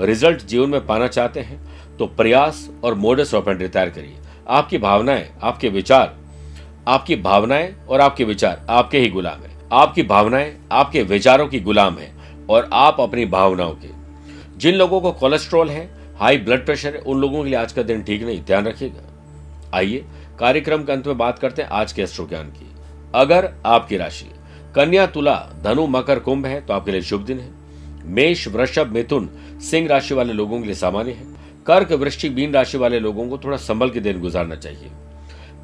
रिज़ल्ट 0.00 0.44
जीवन 0.44 0.70
में 0.70 0.86
पाना 0.86 1.06
चाहते 1.08 1.40
हैं 1.40 1.60
तो 1.98 2.06
प्रयास 2.06 2.68
और 2.84 2.94
मोडस 2.94 3.34
ऑपरेंडी 3.34 3.68
तैयार 3.68 3.90
करिए। 3.90 4.16
आपकी 4.48 4.78
भावनाएँ, 4.78 5.28
आपके 5.42 5.68
विचार, 5.68 6.14
आपकी 6.88 7.16
भावनाएँ 7.16 7.74
और 7.88 8.00
आपके 8.00 8.24
विचार, 8.24 8.64
आपके 8.70 8.98
ही 8.98 9.08
गुलाम 9.08 9.40
है। 9.40 9.56
आपकी 9.72 10.02
भावनाएँ, 10.02 10.56
आपके 10.72 11.02
विचारों 11.02 11.46
की 11.48 11.60
गुलाम 11.60 11.98
है, 11.98 12.10
और 12.50 12.68
आप 12.72 13.00
अपनी 13.00 13.24
भावनाओं 13.26 13.74
के। 13.74 13.88
जिन 14.58 14.74
लोगों 14.74 15.00
को 15.00 15.12
कोलेस्ट्रॉल 15.12 15.70
है 15.70 15.97
हाई 16.18 16.38
ब्लड 16.38 16.64
प्रेशर 16.64 16.94
है, 16.94 17.00
उन 17.00 17.20
लोगों 17.20 17.42
के 17.42 17.50
लिए 17.50 17.58
आज 17.58 17.72
का 17.72 17.82
दिन 17.82 18.02
ठीक 18.02 18.22
नहीं, 18.22 18.40
ध्यान 18.42 18.66
रखिएगा। 18.66 19.76
आइए, 19.76 20.04
कार्यक्रम 20.38 20.82
के 20.84 20.92
अंत 20.92 21.06
में 21.06 21.18
बात 21.18 21.38
करते 21.38 21.62
हैं 21.62 21.68
आज 21.68 21.92
के 21.92 22.02
अस्त्रो 22.02 22.26
ज्ञान 22.26 22.46
की। 22.46 22.66
अगर 23.14 23.52
आपकी 23.66 23.96
राशि 23.96 24.26
कन्या, 24.74 25.06
तुला, 25.06 25.34
धनु, 25.64 25.86
मकर, 25.86 26.18
कुंभ 26.18 26.46
है 26.46 26.60
तो 26.60 26.74
आपके 26.74 26.92
लिए 26.92 27.02
शुभ 27.02 27.20
दिन 27.20 27.38
है। 27.38 27.50
मेष, 28.04 28.46
वृषभ, 28.48 28.86
मिथुन, 28.86 29.28
सिंह 29.60 29.88
राशि 29.88 30.14
वाले 30.14 30.32
लोगों 30.32 30.60
के 30.60 30.66
लिए 30.66 30.74
सामान्य 30.74 31.10
है। 31.10 31.24
कर्क, 31.66 31.92
वृश्चिक 31.92 32.34
बीन 32.34 32.52
राशि 32.52 32.78
वाले 32.78 32.98
लोगों 32.98 33.28
को 33.28 33.38
थोड़ा 33.38 33.56
संभल 33.56 33.90
के 33.90 34.00
दिन 34.00 34.20
गुजारना 34.20 34.54
चाहिए। 34.54 34.90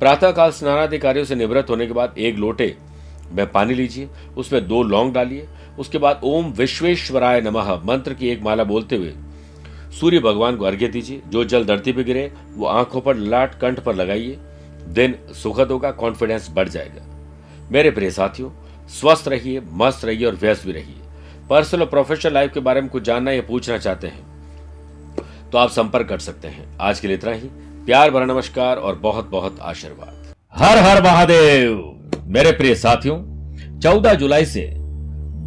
प्रातःकाल 0.01 0.51
स्नानादि 0.51 0.99
कार्यों 0.99 1.25
से 1.25 1.35
निवृत्त 1.35 1.71
होने 1.71 1.87
के 1.87 1.93
बाद 1.93 2.15
एक 2.19 2.37
लोटे 2.37 2.77
में 3.33 3.47
पानी 3.53 3.75
लीजिए, 3.75 4.09
उसमें 4.37 4.67
दो 4.69 4.83
लौंग 4.83 5.13
डालिए, 5.13 5.49
उसके 5.79 5.99
बाद 5.99 6.21
ओम 6.25 6.53
विश्वेश्वराय 6.53 7.41
नमः 7.41 7.75
मंत्र 7.85 8.15
की 8.15 8.29
एक 8.29 8.43
माला 8.43 8.65
बोलते 8.65 8.97
हुए 8.97 9.15
सूर्य 10.01 10.19
भगवान 10.19 10.57
को 10.57 10.65
अर्घ्य 10.65 10.89
दीजिए। 10.89 11.21
जो 11.29 11.45
जल 11.45 11.65
धरती 11.65 11.93
पर 11.93 12.03
गिरे, 12.03 12.31
वो 12.57 12.67
आँखों 12.67 13.01
पर 13.01 13.17
लाट 13.17 13.55
कंठ 13.55 13.81
पर 13.81 13.95
लगाइए। 13.95 14.39
दिन 14.89 15.15
सुखद 15.35 15.71
होगा 15.71 15.91
कॉन्फिडेंस 15.91 16.49
बढ़ 16.51 16.69
जाएगा। 16.69 17.03
मेरे 17.73 17.91
प्रिय 17.91 18.11
साथियों, 18.11 18.51
स्वस्थ 18.91 19.29
रहिए, 19.29 19.63
मस्त 19.73 20.05
रहिए 20.05 20.27
और 20.27 20.35
व्यस्त 20.35 20.67
भी 20.67 20.73
रहिए। 20.73 21.01
पर्सनल 21.51 21.81
और 21.81 21.87
प्रोफेशनल 21.87 22.33
लाइफ 22.35 22.53
के 22.55 22.61
बारे 22.61 22.81
में 22.81 22.91
कुछ 22.91 23.03
जानना 23.03 23.31
या 23.31 23.43
पूछना 23.43 23.79
चाहते 23.79 24.07
हैं 24.07 24.33
तो 25.53 25.59
आप 25.59 25.71
संपर्क 25.71 26.09
कर 26.09 26.19
सकते 26.19 26.49
हैं। 26.49 26.67
आज 26.81 27.01
के 27.01 27.09
लिए 27.09 27.17
इतना 27.17 27.33
ही। 27.33 27.49
प्यार 27.87 28.11
भरा 28.11 28.25
नमस्कार 28.25 28.77
और 28.77 28.95
बहुत 28.99 29.29
बहुत 29.31 29.59
आशीर्वाद। 29.61 30.35
हर 30.55 30.79
हर 30.79 31.03
महादेव। 31.03 31.77
मेरे 32.27 32.53
प्रिय 32.53 32.75
साथियों, 32.75 33.17
चौदह 33.81 34.15
जुलाई 34.15 34.47
से 34.47 34.67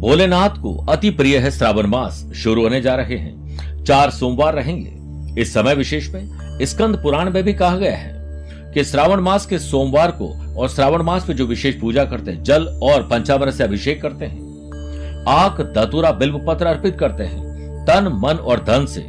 भोलेनाथ 0.00 0.60
को 0.62 0.76
अति 0.86 1.10
प्रिय 1.10 1.38
है 1.38 1.50
श्रावण 1.50 1.86
मास। 1.86 2.24
शुरू 2.36 2.62
होने 2.62 2.80
जा 2.80 2.94
रहे 2.94 3.16
हैं। 3.16 3.47
चार 3.88 4.10
सोमवार 4.10 4.54
रहेंगे। 4.54 5.40
इस 5.40 5.52
समय 5.54 5.74
विशेष 5.74 6.08
में 6.10 6.58
स्कंद 6.62 6.96
पुराण 7.02 7.30
में 7.30 7.42
भी 7.42 7.52
कहा 7.54 7.76
गया 7.76 7.96
है 7.96 8.72
कि 8.72 8.84
श्रावण 8.84 9.20
मास 9.20 9.46
के 9.46 9.58
सोमवार 9.58 10.10
को 10.12 10.28
और 10.58 10.68
श्रावण 10.68 11.02
मास 11.02 11.28
में 11.28 11.34
जो 11.36 11.46
विशेष 11.46 11.80
पूजा 11.80 12.04
करते 12.04 12.30
हैं, 12.30 12.42
जल 12.42 12.66
और 12.82 13.02
पंचामृत 13.02 13.54
से 13.54 13.64
अभिषेक 13.64 14.00
करते 14.02 14.24
हैं, 14.24 15.24
आक 15.28 15.60
दतुरा 15.76 16.10
बिल्व 16.12 16.38
पत्र 16.38 16.66
अर्पित 16.66 16.96
करते 17.00 17.24
हैं, 17.24 17.84
तन, 17.84 18.08
मन 18.14 18.34
और 18.34 18.64
धन 18.64 18.86
से 18.86 19.00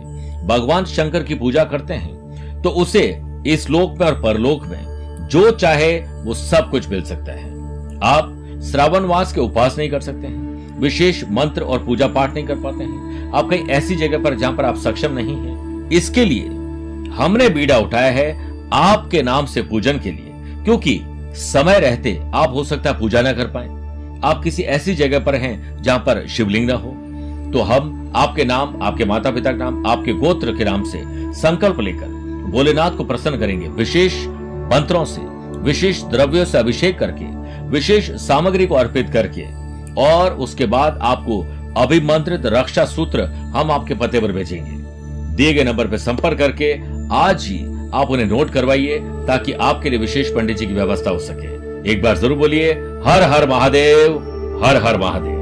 भगवान 0.47 0.85
शंकर 0.85 1.23
की 1.23 1.35
पूजा 1.35 1.63
करते 1.63 1.93
हैं 1.93 2.61
तो 2.61 2.69
उसे 2.69 3.21
इस 3.47 3.69
लोक 3.69 3.97
में 3.99 4.05
और 4.07 4.21
परलोक 4.21 4.65
में 4.65 5.27
जो 5.31 5.49
चाहे 5.51 5.97
वो 6.23 6.33
सब 6.33 6.69
कुछ 6.71 6.87
मिल 6.89 7.01
सकता 7.03 7.31
है। 7.31 7.49
आप 8.05 8.35
श्रावण 8.71 9.05
मास 9.05 9.33
के 9.33 9.41
उपास 9.41 9.77
नहीं 9.77 9.89
कर 9.89 10.01
सकते 10.01 10.27
हैं। 10.27 10.48
विशेष 10.79 11.23
मंत्र 11.31 11.61
और 11.61 11.83
पूजा 11.85 12.07
पाठ 12.07 12.33
नहीं 12.33 12.45
कर 12.45 12.55
पाते 12.55 12.83
हैं। 12.83 13.31
आप 13.31 13.49
कहीं 13.49 13.67
ऐसी 13.69 13.95
जगह 13.95 14.23
पर 14.23 14.35
जहाँ 14.35 14.53
पर 14.53 14.65
आप 14.65 14.77
सक्षम 14.77 15.13
नहीं 15.13 15.35
है, 15.35 15.87
इसके 15.89 16.25
लिए 16.25 16.47
हमने 17.13 17.49
बीड़ा 17.49 17.77
उठाया 17.77 18.11
है 18.11 18.31
आपके 18.73 19.21
नाम 19.23 19.45
से 19.45 19.61
पूजन 19.61 19.99
के 19.99 20.11
लिए, 20.11 20.63
क्योंकि 20.63 20.99
समय 21.37 21.79
रहते 21.79 22.19
आप 22.35 22.53
हो 22.53 22.63
सकता 22.63 22.89
है 22.89 22.99
पूजा 22.99 23.21
ना 23.21 23.33
कर 23.33 23.47
पाए। 23.47 23.67
आप 24.23 24.41
किसी 24.43 24.63
ऐसी 24.63 24.95
जगह 24.95 25.19
पर 25.19 25.35
हैं 25.35 25.81
जहाँ 25.81 25.99
पर 25.99 26.25
शिवलिंग 26.27 26.69
न 26.69 26.73
हो। 26.73 26.89
तो 27.53 27.61
हम 27.61 28.11
आपके 28.15 28.45
नाम, 28.45 28.81
आपके 28.81 29.05
माता 29.05 29.31
पिता 29.31 29.51
के 29.51 29.57
नाम, 29.57 29.85
आपके 29.87 30.13
गोत्र 30.15 30.55
के 30.55 30.63
नाम 30.63 30.83
से 30.83 31.03
संकल्प 31.33 31.79
लेकर 31.79 32.17
भोलेनाथ 32.51 32.91
को 32.91 33.03
प्रसन्न 33.03 33.37
करेंगे। 33.37 33.67
विशेष 33.69 34.13
मंत्रों 34.71 35.03
से, 35.05 35.21
विशेष 35.61 36.01
द्रव्यों 36.03 36.45
से 36.45 36.57
अभिषेक 36.57 36.97
करके, 36.99 37.25
विशेष 37.69 38.09
सामग्री 38.19 38.67
को 38.67 38.75
अर्पित 38.75 39.09
करके 39.09 39.41
और 39.99 40.33
उसके 40.37 40.65
बाद 40.65 40.99
आपको 41.01 41.39
अभिमंत्रित 41.77 42.45
रक्षा 42.45 42.85
सूत्र 42.85 43.23
हम 43.55 43.71
आपके 43.71 43.95
पते 43.95 44.19
पर 44.19 44.31
भेजेंगे। 44.31 44.77
दिए 45.35 45.53
गए 45.53 45.63
नंबर 45.63 45.87
पर 45.87 45.97
संपर्क 45.97 46.37
करके 46.37 46.73
आज 47.15 47.45
ही 47.45 47.59
आप 47.93 48.11
उन्हें 48.11 48.27
नोट 48.27 48.49
करवाइए 48.49 48.99
ताकि 49.27 49.53
आपके 49.53 49.89
लिए 49.89 49.99
विशेष 49.99 50.33
पंडित 50.35 50.57
जी 50.57 50.65
की 50.65 50.73
व्यवस्था 50.73 51.09
हो 51.09 51.19
सके। 51.19 51.91
एक 51.91 52.01
बार 52.03 52.17
ज़रूर 52.17 52.37
बोलिए, 52.37 52.71
हर 53.05 53.23
हर 53.23 53.47
महादेव, 53.49 54.17
हर 54.63 54.81
हर 54.83 54.97
महादेव। 54.97 55.38